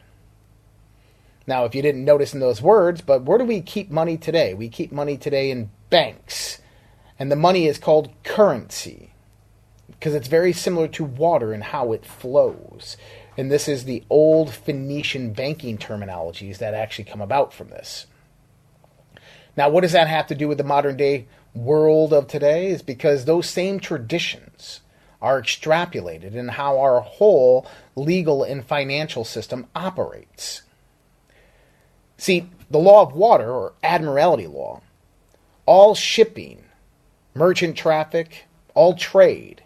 [1.47, 4.55] Now, if you didn't notice in those words, but where do we keep money today?
[4.55, 6.61] We keep money today in banks.
[7.19, 9.13] And the money is called currency
[9.89, 12.97] because it's very similar to water and how it flows.
[13.37, 18.07] And this is the old Phoenician banking terminologies that actually come about from this.
[19.57, 22.69] Now, what does that have to do with the modern day world of today?
[22.69, 24.81] Is because those same traditions
[25.21, 30.63] are extrapolated in how our whole legal and financial system operates.
[32.23, 34.81] See, the law of water, or admiralty law,
[35.67, 36.63] all shipping,
[37.35, 38.45] merchant traffic,
[38.75, 39.65] all trade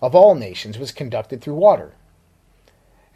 [0.00, 1.96] of all nations was conducted through water.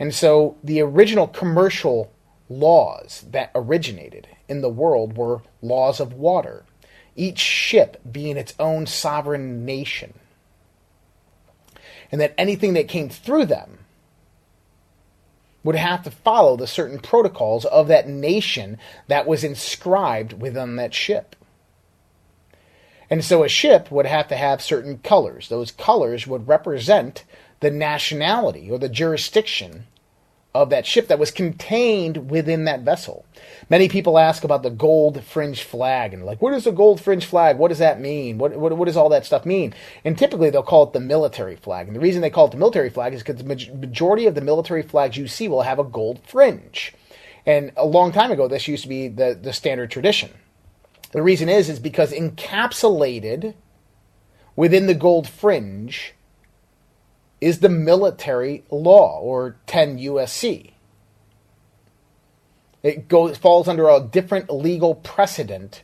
[0.00, 2.10] And so the original commercial
[2.48, 6.64] laws that originated in the world were laws of water,
[7.14, 10.14] each ship being its own sovereign nation.
[12.10, 13.78] And that anything that came through them
[15.64, 18.78] would have to follow the certain protocols of that nation
[19.08, 21.36] that was inscribed within that ship.
[23.08, 25.48] And so a ship would have to have certain colors.
[25.48, 27.24] Those colors would represent
[27.60, 29.86] the nationality or the jurisdiction
[30.54, 33.24] of that ship that was contained within that vessel.
[33.70, 37.24] Many people ask about the gold fringe flag and like, what is a gold fringe
[37.24, 37.56] flag?
[37.56, 38.36] What does that mean?
[38.36, 39.72] What, what, what does all that stuff mean?
[40.04, 41.86] And typically they'll call it the military flag.
[41.86, 44.42] And the reason they call it the military flag is because the majority of the
[44.42, 46.92] military flags you see will have a gold fringe.
[47.46, 50.30] And a long time ago, this used to be the, the standard tradition.
[51.12, 53.54] The reason is, is because encapsulated
[54.54, 56.14] within the gold fringe
[57.42, 60.70] is the military law or 10 USC.
[62.84, 65.82] It goes falls under a different legal precedent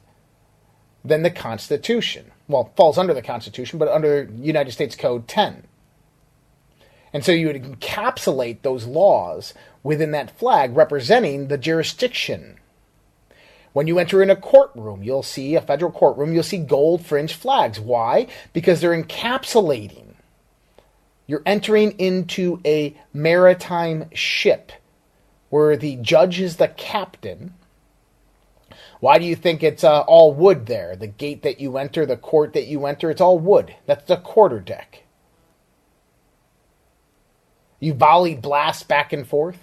[1.05, 2.31] than the Constitution.
[2.47, 5.65] Well, falls under the Constitution, but under United States Code 10.
[7.13, 9.53] And so you would encapsulate those laws
[9.83, 12.61] within that flag representing the jurisdiction.
[13.73, 17.35] When you enter in a courtroom, you'll see a federal courtroom, you'll see gold fringe
[17.35, 17.81] flags.
[17.81, 18.29] Why?
[18.53, 20.08] Because they're encapsulating
[21.29, 24.73] you're entering into a maritime ship
[25.51, 27.53] where the judge is the captain.
[29.01, 30.97] Why do you think it's uh, all wood there?
[30.97, 33.77] The gate that you enter, the court that you enter, it's all wood.
[33.87, 35.05] That's the quarter deck.
[37.79, 39.59] You volley blast back and forth.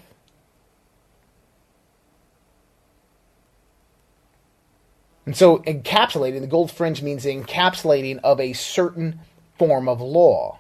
[5.26, 9.20] And so encapsulating, the gold fringe means the encapsulating of a certain
[9.58, 10.60] form of law.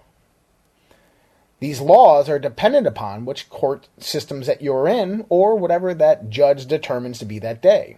[1.60, 6.65] These laws are dependent upon which court systems that you're in or whatever that judge
[6.65, 7.98] determines to be that day.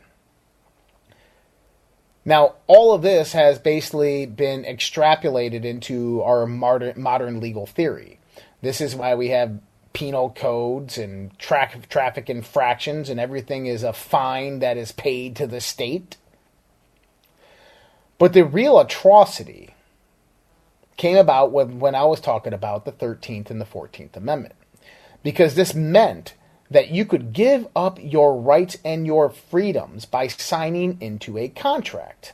[2.23, 8.19] Now, all of this has basically been extrapolated into our modern, modern legal theory.
[8.61, 9.59] This is why we have
[9.93, 15.47] penal codes and tra- traffic infractions, and everything is a fine that is paid to
[15.47, 16.17] the state.
[18.17, 19.73] But the real atrocity
[20.97, 24.55] came about when, when I was talking about the 13th and the 14th Amendment.
[25.23, 26.33] Because this meant
[26.69, 32.33] that you could give up your rights and your freedoms by signing into a contract.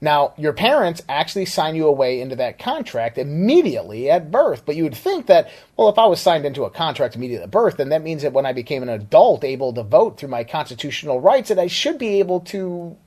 [0.00, 4.82] Now, your parents actually sign you away into that contract immediately at birth, but you
[4.82, 7.88] would think that, well, if I was signed into a contract immediately at birth, then
[7.88, 11.48] that means that when I became an adult able to vote through my constitutional rights,
[11.48, 12.98] that I should be able to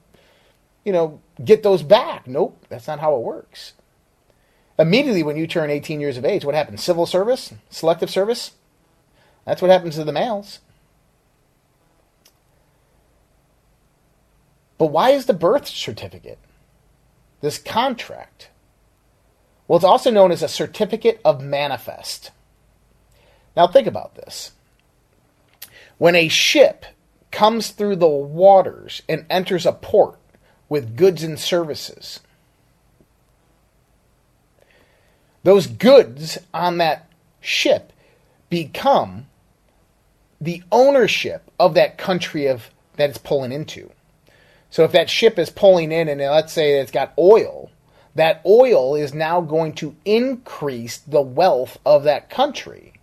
[0.87, 2.27] you know, get those back.
[2.27, 3.73] Nope, that's not how it works.
[4.79, 6.81] Immediately when you turn 18 years of age, what happens?
[6.81, 7.53] Civil service?
[7.69, 8.53] Selective service?
[9.43, 10.59] That's what happens to the males.
[14.77, 16.39] But why is the birth certificate?
[17.41, 18.49] This contract.
[19.67, 22.31] Well, it's also known as a certificate of manifest.
[23.57, 24.53] Now, think about this.
[25.97, 26.85] When a ship
[27.29, 30.17] comes through the waters and enters a port,
[30.69, 32.19] with goods and services.
[35.43, 37.93] Those goods on that ship
[38.49, 39.27] become
[40.41, 43.91] the ownership of that country of that it's pulling into.
[44.69, 47.71] So if that ship is pulling in and let's say it's got oil,
[48.15, 52.93] that oil is now going to increase the wealth of that country,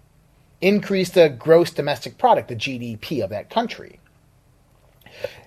[0.61, 4.01] increase the gross domestic product, the GDP of that country.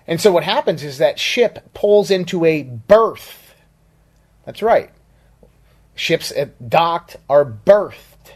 [0.07, 3.55] And so what happens is that ship pulls into a berth.
[4.45, 4.91] That's right.
[5.95, 6.31] Ships
[6.65, 8.34] docked are berthed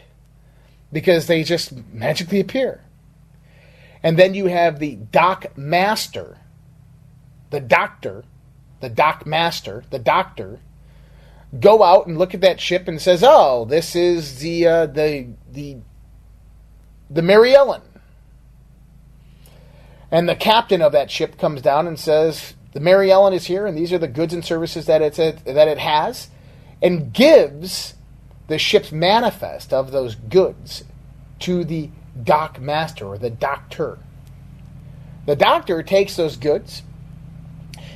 [0.92, 2.84] because they just magically appear.
[4.02, 6.38] And then you have the dock master,
[7.50, 8.24] the doctor,
[8.80, 10.60] the dock master, the doctor,
[11.58, 15.28] go out and look at that ship and says, "Oh, this is the uh, the
[15.50, 15.76] the
[17.08, 17.82] the Mary Ellen."
[20.12, 23.66] And the captain of that ship comes down and says, the Mary Ellen is here,
[23.66, 26.28] and these are the goods and services that it's that it has,
[26.82, 27.94] and gives
[28.48, 30.84] the ship's manifest of those goods
[31.40, 31.90] to the
[32.22, 33.98] dock master or the doctor.
[35.26, 36.82] The doctor takes those goods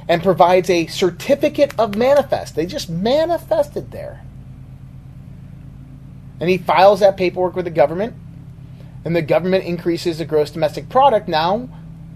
[0.08, 2.54] and provides a certificate of manifest.
[2.54, 4.22] They just manifested there.
[6.38, 8.14] And he files that paperwork with the government,
[9.04, 11.68] and the government increases the gross domestic product now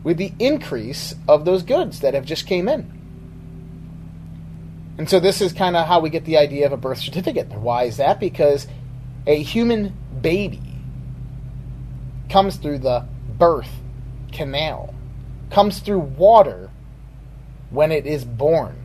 [0.03, 3.01] with the increase of those goods that have just came in.
[4.99, 7.49] And so this is kind of how we get the idea of a birth certificate.
[7.49, 8.21] Why is that?
[8.21, 8.67] Because
[9.27, 10.61] a human baby
[12.29, 13.07] comes through the
[13.39, 13.71] birth
[14.33, 14.95] canal,
[15.51, 16.71] comes through water
[17.71, 18.77] when it is born.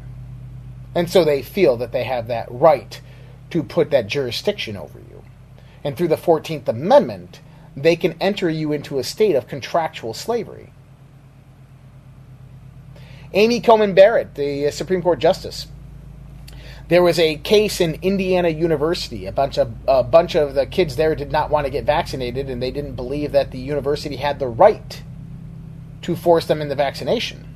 [0.96, 3.02] And so they feel that they have that right
[3.50, 5.24] to put that jurisdiction over you.
[5.84, 7.42] And through the 14th Amendment,
[7.76, 10.72] they can enter you into a state of contractual slavery.
[13.34, 15.68] Amy Coney Barrett, the uh, Supreme Court Justice,
[16.88, 19.26] there was a case in Indiana University.
[19.26, 22.49] A bunch of a bunch of the kids there did not want to get vaccinated,
[22.49, 25.02] and they didn't believe that the university had the right
[26.03, 27.47] to force them into vaccination.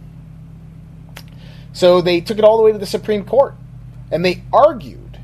[1.73, 3.53] So they took it all the way to the Supreme Court,
[4.11, 5.19] and they argued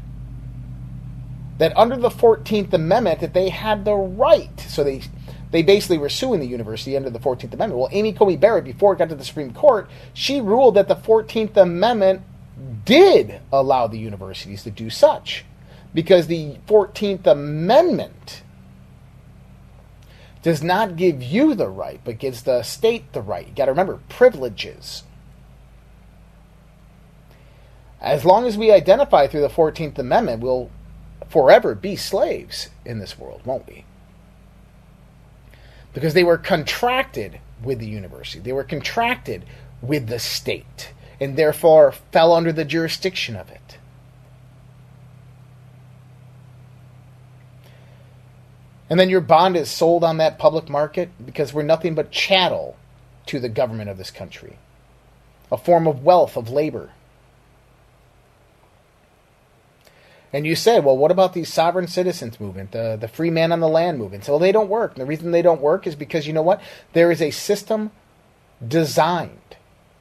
[1.58, 4.60] that under the Fourteenth Amendment that they had the right.
[4.60, 5.02] So they
[5.52, 7.80] they basically were suing the university under the 14th Amendment.
[7.80, 10.96] Well, Amy Coney Barrett, before it got to the Supreme Court, she ruled that the
[10.96, 12.22] 14th Amendment
[12.86, 15.46] did allow the universities to do such
[15.94, 18.44] because the 14th Amendment
[20.42, 23.48] does not give you the right, but gives the state the right.
[23.48, 25.04] You got to remember privileges.
[28.00, 30.70] As long as we identify through the 14th Amendment, we'll
[31.28, 33.86] forever be slaves in this world, won't we?
[35.96, 39.46] Because they were contracted with the university, they were contracted
[39.82, 40.92] with the state
[41.22, 43.78] and therefore fell under the jurisdiction of it.
[48.90, 52.76] And then your bond is sold on that public market because we're nothing but chattel
[53.28, 54.58] to the government of this country,
[55.50, 56.92] a form of wealth, of labor.
[60.36, 63.62] And you said, well, what about these sovereign citizens movement, the, the free man on
[63.62, 64.26] the land movement?
[64.26, 64.92] So well, they don't work.
[64.92, 66.62] And the reason they don't work is because you know what?
[66.92, 67.92] There is a system
[68.68, 69.56] designed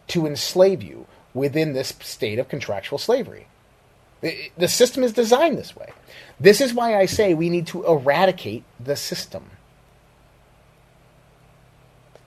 [0.09, 3.47] to enslave you within this state of contractual slavery.
[4.59, 5.93] The system is designed this way.
[6.41, 9.53] This is why I say we need to eradicate the system.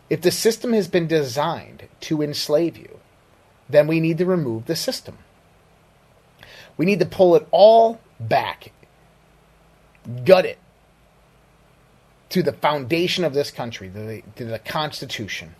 [0.09, 3.01] If the system has been designed to enslave you,
[3.67, 5.17] then we need to remove the system.
[6.77, 8.71] We need to pull it all back,
[10.25, 10.59] gut it
[12.29, 15.55] to the foundation of this country, to the, to the Constitution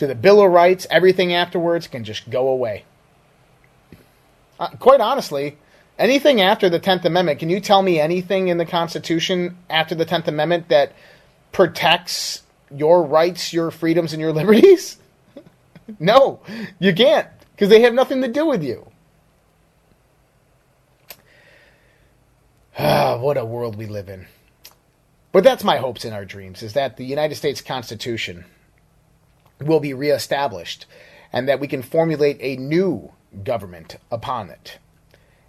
[0.00, 2.84] to the Bill of Rights, everything afterwards can just go away.
[4.58, 5.58] Uh, quite honestly,
[5.98, 10.06] anything after the 10th Amendment, can you tell me anything in the Constitution after the
[10.06, 10.94] 10th Amendment that
[11.52, 12.44] protects
[12.74, 14.96] your rights, your freedoms, and your liberties?
[15.98, 16.40] no,
[16.78, 18.89] you can't, because they have nothing to do with you.
[22.82, 24.26] Ah, what a world we live in.
[25.32, 28.46] But that's my hopes and our dreams, is that the United States Constitution
[29.60, 30.86] will be reestablished
[31.30, 33.12] and that we can formulate a new
[33.44, 34.78] government upon it.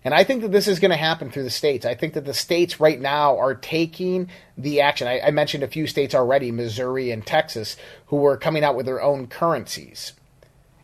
[0.03, 1.85] And I think that this is going to happen through the states.
[1.85, 5.07] I think that the states right now are taking the action.
[5.07, 7.77] I, I, mentioned a few states already, Missouri and Texas,
[8.07, 10.11] who are coming out with their own currencies.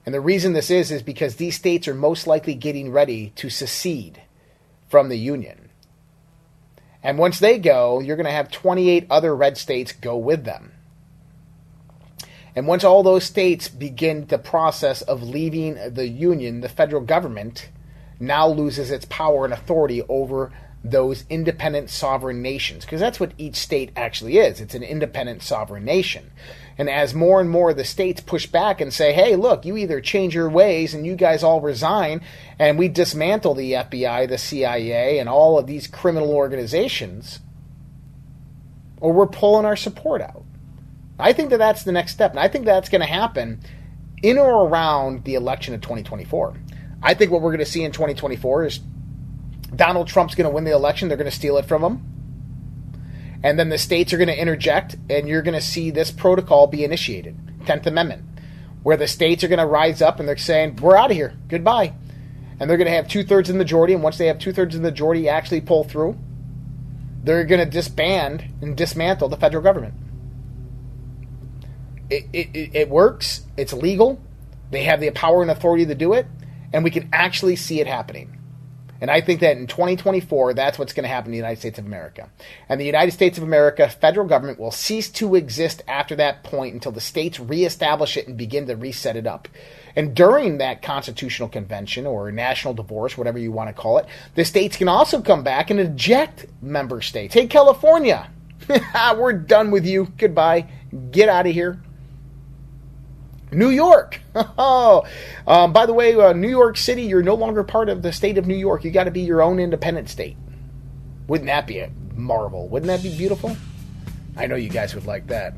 [0.06, 3.50] And the reason this is, is because these states are most likely getting ready to
[3.50, 4.22] secede
[4.88, 5.67] from the Union.
[7.08, 10.74] And once they go, you're going to have 28 other red states go with them.
[12.54, 17.70] And once all those states begin the process of leaving the Union, the federal government
[18.20, 20.52] now loses its power and authority over
[20.92, 22.86] those independent sovereign nations.
[22.86, 26.32] Because that's what each state actually is it's an independent sovereign nation.
[26.78, 29.78] And as more and more of the states push back and say, hey, look, you
[29.78, 32.22] either change your ways and you guys all resign,
[32.60, 37.40] and we dismantle the FBI, the CIA, and all of these criminal organizations,
[39.02, 40.44] or we're pulling our support out.
[41.20, 43.60] I think that that's the next step, and I think that's going to happen
[44.22, 46.56] in or around the election of 2024.
[47.02, 48.80] I think what we're going to see in 2024 is
[49.76, 51.08] Donald Trump's going to win the election.
[51.08, 53.40] They're going to steal it from him.
[53.44, 56.68] And then the states are going to interject, and you're going to see this protocol
[56.68, 58.24] be initiated 10th Amendment,
[58.84, 61.34] where the states are going to rise up and they're saying, We're out of here.
[61.48, 61.94] Goodbye.
[62.60, 63.94] And they're going to have two thirds in the majority.
[63.94, 66.18] And once they have two thirds in the majority actually pull through,
[67.24, 69.94] they're going to disband and dismantle the federal government
[72.10, 73.44] it, it, it works.
[73.58, 74.22] It's legal.
[74.72, 76.28] They have the power and authority to do it,
[76.74, 78.37] and we can actually see it happening.
[79.02, 81.80] And I think that in 2024, that's what's going to happen in the United States
[81.80, 82.30] of America.
[82.68, 86.74] And the United States of America federal government will cease to exist after that point
[86.74, 89.48] until the states reestablish it and begin to reset it up.
[89.96, 94.06] And during that constitutional convention or national divorce, whatever you want to call it,
[94.36, 97.34] the states can also come back and eject member states.
[97.34, 98.30] Hey, California,
[99.18, 100.12] we're done with you.
[100.18, 100.68] Goodbye.
[101.12, 101.82] Get out of here.
[103.52, 104.22] New York.
[104.60, 105.04] Oh,
[105.48, 108.38] um, by the way, uh, New York City, you're no longer part of the state
[108.38, 108.84] of New York.
[108.84, 110.38] You got to be your own independent state.
[111.28, 112.68] Wouldn't that be a marvel?
[112.70, 113.58] Wouldn't that be beautiful?
[114.36, 115.56] I know you guys would like that.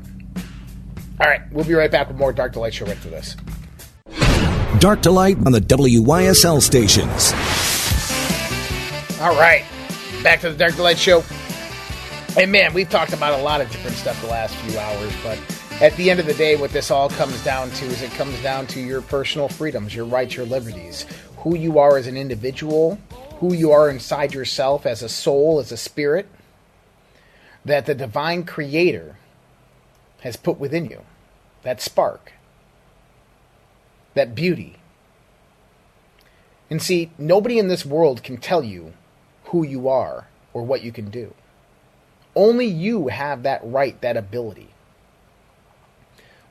[1.20, 3.36] All right, we'll be right back with more Dark to Light Show right after this.
[4.78, 7.32] Dark to Light on the WYSL stations.
[9.20, 9.64] All right,
[10.22, 11.22] back to the Dark to Light Show.
[12.38, 15.38] And man, we've talked about a lot of different stuff the last few hours, but
[15.80, 18.40] at the end of the day, what this all comes down to is it comes
[18.42, 21.06] down to your personal freedoms, your rights, your liberties,
[21.38, 22.98] who you are as an individual,
[23.38, 26.28] who you are inside yourself as a soul, as a spirit,
[27.64, 29.16] that the divine creator
[30.20, 31.00] has put within you.
[31.62, 32.32] That spark,
[34.14, 34.76] that beauty.
[36.68, 38.92] And see, nobody in this world can tell you
[39.44, 41.34] who you are or what you can do.
[42.36, 44.69] Only you have that right, that ability.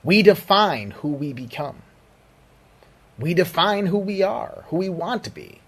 [0.03, 1.81] We define who we become.
[3.17, 5.59] We define who we are, who we want to be.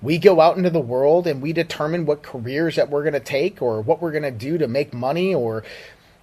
[0.00, 3.20] We go out into the world and we determine what careers that we're going to
[3.20, 5.64] take or what we're going to do to make money, or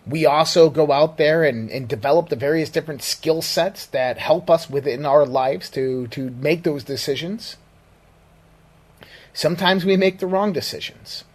[0.08, 4.50] we also go out there and, and develop the various different skill sets that help
[4.50, 7.58] us within our lives to, to make those decisions.
[9.34, 11.26] Sometimes we make the wrong decisions.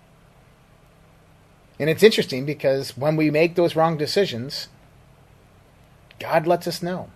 [1.78, 4.68] And it's interesting because when we make those wrong decisions,
[6.20, 7.10] God lets us know.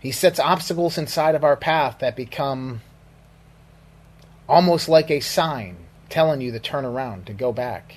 [0.00, 2.82] He sets obstacles inside of our path that become
[4.48, 5.76] almost like a sign
[6.08, 7.96] telling you to turn around, to go back.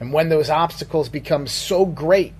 [0.00, 2.34] And when those obstacles become so great,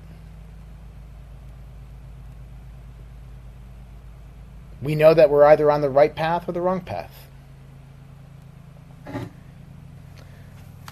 [4.82, 7.27] we know that we're either on the right path or the wrong path.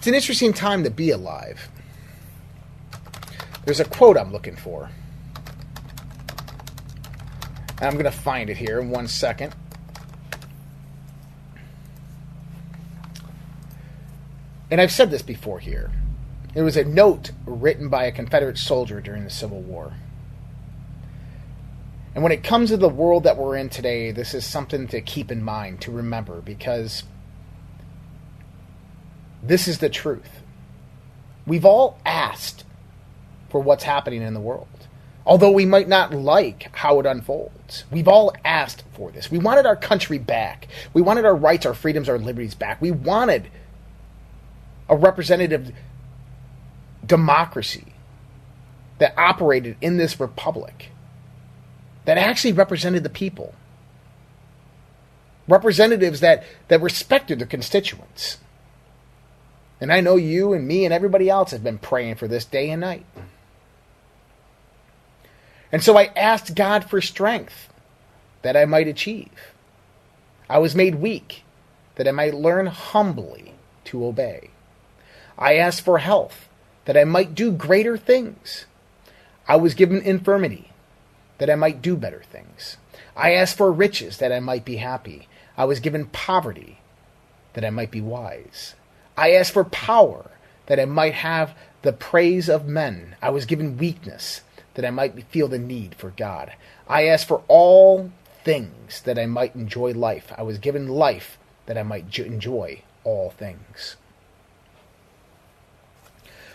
[0.07, 1.67] It's an interesting time to be alive.
[3.65, 4.89] There's a quote I'm looking for.
[7.81, 9.53] And I'm going to find it here in one second.
[14.71, 15.91] And I've said this before here.
[16.55, 19.91] It was a note written by a Confederate soldier during the Civil War.
[22.15, 25.01] And when it comes to the world that we're in today, this is something to
[25.01, 27.03] keep in mind, to remember, because
[29.43, 30.41] this is the truth.
[31.45, 32.65] We've all asked
[33.49, 34.67] for what's happening in the world.
[35.25, 39.29] Although we might not like how it unfolds, we've all asked for this.
[39.29, 40.67] We wanted our country back.
[40.93, 42.81] We wanted our rights, our freedoms, our liberties back.
[42.81, 43.49] We wanted
[44.87, 45.73] a representative
[47.05, 47.93] democracy
[48.99, 50.91] that operated in this republic,
[52.05, 53.53] that actually represented the people.
[55.47, 58.37] Representatives that, that respected their constituents.
[59.79, 62.69] And I know you and me and everybody else have been praying for this day
[62.69, 63.05] and night.
[65.71, 67.69] And so I asked God for strength
[68.41, 69.53] that I might achieve.
[70.49, 71.43] I was made weak
[71.95, 73.53] that I might learn humbly
[73.85, 74.51] to obey.
[75.37, 76.47] I asked for health
[76.85, 78.65] that I might do greater things.
[79.47, 80.71] I was given infirmity
[81.37, 82.77] that I might do better things.
[83.15, 85.27] I asked for riches that I might be happy.
[85.57, 86.79] I was given poverty
[87.53, 88.75] that I might be wise.
[89.17, 90.29] I asked for power
[90.67, 93.15] that I might have the praise of men.
[93.21, 94.41] I was given weakness
[94.75, 96.53] that I might feel the need for God.
[96.87, 98.11] I asked for all
[98.43, 100.31] things that I might enjoy life.
[100.37, 103.95] I was given life that I might enjoy all things.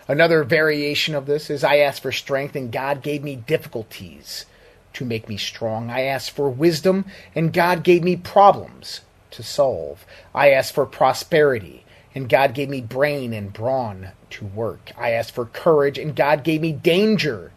[0.07, 4.47] Another variation of this is I asked for strength and God gave me difficulties
[4.93, 5.91] to make me strong.
[5.91, 10.05] I asked for wisdom and God gave me problems to solve.
[10.35, 11.85] I asked for prosperity
[12.15, 14.91] and God gave me brain and brawn to work.
[14.97, 17.53] I asked for courage, and God gave me danger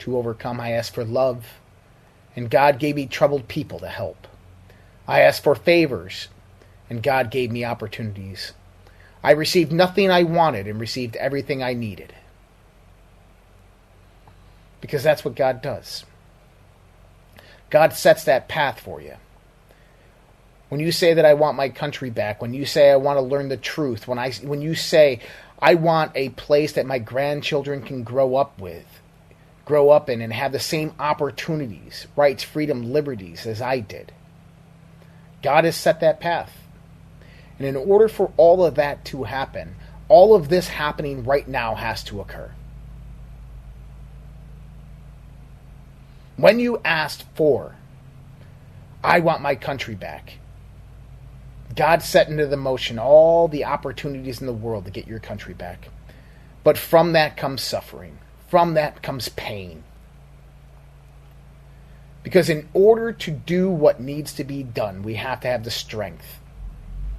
[0.00, 0.60] to overcome.
[0.60, 1.46] I asked for love,
[2.36, 4.26] and God gave me troubled people to help.
[5.08, 6.28] I asked for favors,
[6.90, 8.52] and God gave me opportunities.
[9.22, 12.14] I received nothing I wanted and received everything I needed.
[14.82, 16.04] Because that's what God does.
[17.70, 19.14] God sets that path for you.
[20.68, 23.22] When you say that I want my country back, when you say I want to
[23.22, 25.20] learn the truth, when I when you say
[25.60, 28.86] I want a place that my grandchildren can grow up with,
[29.64, 34.12] grow up in and have the same opportunities, rights, freedom, liberties as I did.
[35.42, 36.52] God has set that path.
[37.58, 39.76] And in order for all of that to happen,
[40.08, 42.50] all of this happening right now has to occur.
[46.36, 47.76] When you asked for,
[49.04, 50.38] I want my country back,
[51.74, 55.54] God set into the motion all the opportunities in the world to get your country
[55.54, 55.88] back.
[56.62, 58.18] But from that comes suffering.
[58.48, 59.82] From that comes pain.
[62.22, 65.70] Because in order to do what needs to be done, we have to have the
[65.70, 66.40] strength.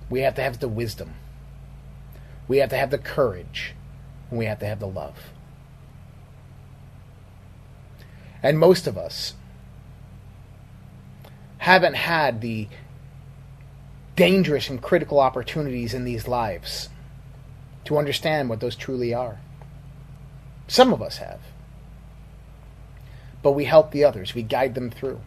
[0.09, 1.15] We have to have the wisdom.
[2.47, 3.73] We have to have the courage.
[4.29, 5.31] And we have to have the love.
[8.41, 9.33] And most of us
[11.57, 12.67] haven't had the
[14.15, 16.89] dangerous and critical opportunities in these lives
[17.85, 19.39] to understand what those truly are.
[20.67, 21.39] Some of us have.
[23.43, 25.21] But we help the others, we guide them through.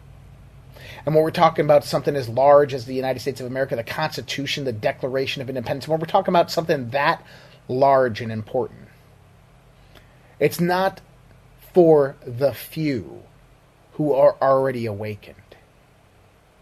[1.05, 3.83] And when we're talking about something as large as the United States of America, the
[3.83, 7.23] Constitution, the Declaration of Independence, when we're talking about something that
[7.67, 8.87] large and important,
[10.39, 11.01] it's not
[11.73, 13.23] for the few
[13.93, 15.35] who are already awakened,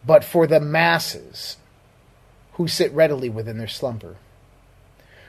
[0.06, 1.58] but for the masses
[2.58, 4.16] who sit readily within their slumber,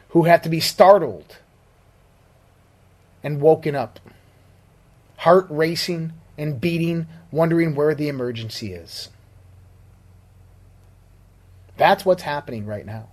[0.09, 1.36] who have to be startled
[3.22, 4.00] and woken up,
[5.18, 9.10] heart racing and beating, wondering where the emergency is.
[11.76, 13.09] That's what's happening right now.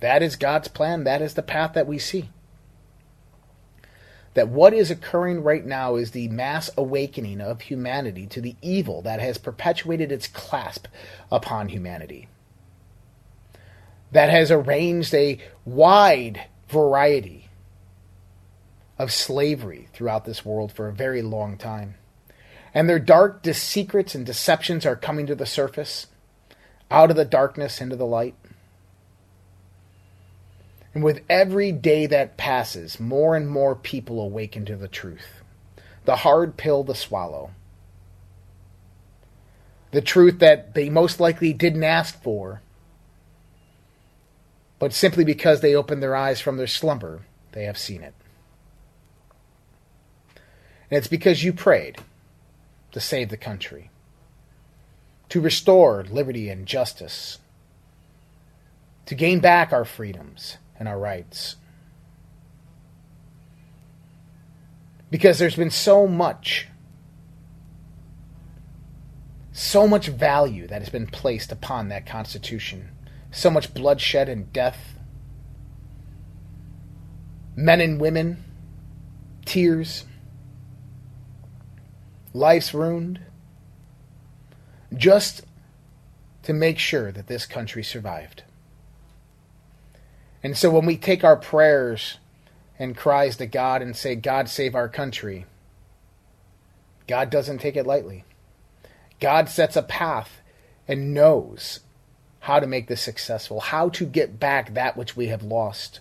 [0.00, 1.04] That is God's plan.
[1.04, 2.30] That is the path that we see.
[4.34, 9.02] That what is occurring right now is the mass awakening of humanity to the evil
[9.02, 10.88] that has perpetuated its clasp
[11.30, 12.26] upon humanity
[14.12, 17.48] that has arranged a wide variety
[18.98, 21.94] of slavery throughout this world for a very long time.
[22.74, 26.06] And their dark secrets and deceptions are coming to the surface,
[26.90, 28.34] out of the darkness into the light.
[30.94, 35.42] And with every day that passes, more and more people awaken to the truth.
[36.04, 37.50] The hard pill to swallow.
[39.90, 42.60] The truth that they most likely didn't ask for,
[44.82, 47.22] but simply because they opened their eyes from their slumber,
[47.52, 48.14] they have seen it.
[50.90, 51.98] And it's because you prayed
[52.90, 53.90] to save the country,
[55.28, 57.38] to restore liberty and justice,
[59.06, 61.54] to gain back our freedoms and our rights.
[65.12, 66.66] Because there's been so much,
[69.52, 72.91] so much value that has been placed upon that Constitution
[73.32, 74.94] so much bloodshed and death.
[77.56, 78.44] Men and women,
[79.44, 80.04] tears,
[82.32, 83.20] lives ruined,
[84.94, 85.42] just
[86.44, 88.42] to make sure that this country survived.
[90.42, 92.18] And so when we take our prayers
[92.78, 95.46] and cries to God and say, God save our country,
[97.06, 98.24] God doesn't take it lightly.
[99.20, 100.40] God sets a path
[100.88, 101.80] and knows
[102.42, 106.00] how to make this successful, how to get back that which we have lost.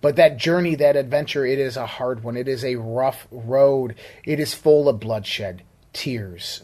[0.00, 2.36] But that journey, that adventure, it is a hard one.
[2.36, 3.96] It is a rough road.
[4.22, 5.62] It is full of bloodshed,
[5.92, 6.62] tears.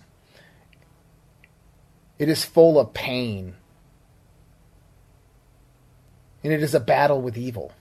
[2.20, 3.56] It is full of pain.
[6.44, 7.72] And it is a battle with evil.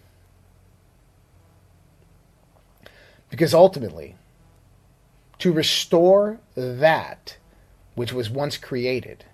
[3.30, 4.16] Because ultimately,
[5.38, 7.38] to restore that
[7.94, 9.26] which was once created,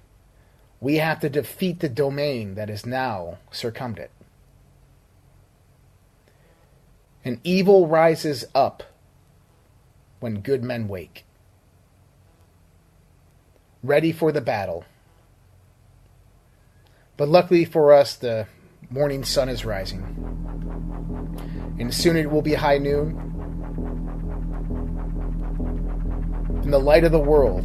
[0.79, 4.11] we have to defeat the domain that is now circummed it.
[7.23, 8.83] And evil rises up
[10.19, 11.25] when good men wake,
[13.83, 14.85] ready for the battle.
[17.17, 18.47] But luckily for us, the
[18.89, 20.03] morning sun is rising.
[21.79, 23.17] And soon it will be high noon.
[26.63, 27.63] And the light of the world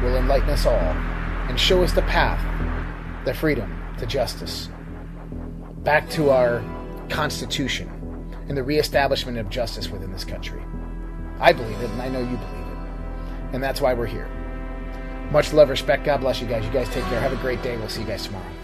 [0.00, 1.15] will enlighten us all
[1.48, 2.42] and show us the path,
[3.24, 4.68] the freedom, to justice.
[5.78, 6.64] Back to our
[7.08, 7.90] Constitution
[8.48, 10.62] and the reestablishment of justice within this country.
[11.38, 13.54] I believe it, and I know you believe it.
[13.54, 14.28] And that's why we're here.
[15.30, 16.04] Much love, respect.
[16.04, 16.64] God bless you guys.
[16.64, 17.20] You guys take care.
[17.20, 17.76] Have a great day.
[17.76, 18.55] We'll see you guys tomorrow.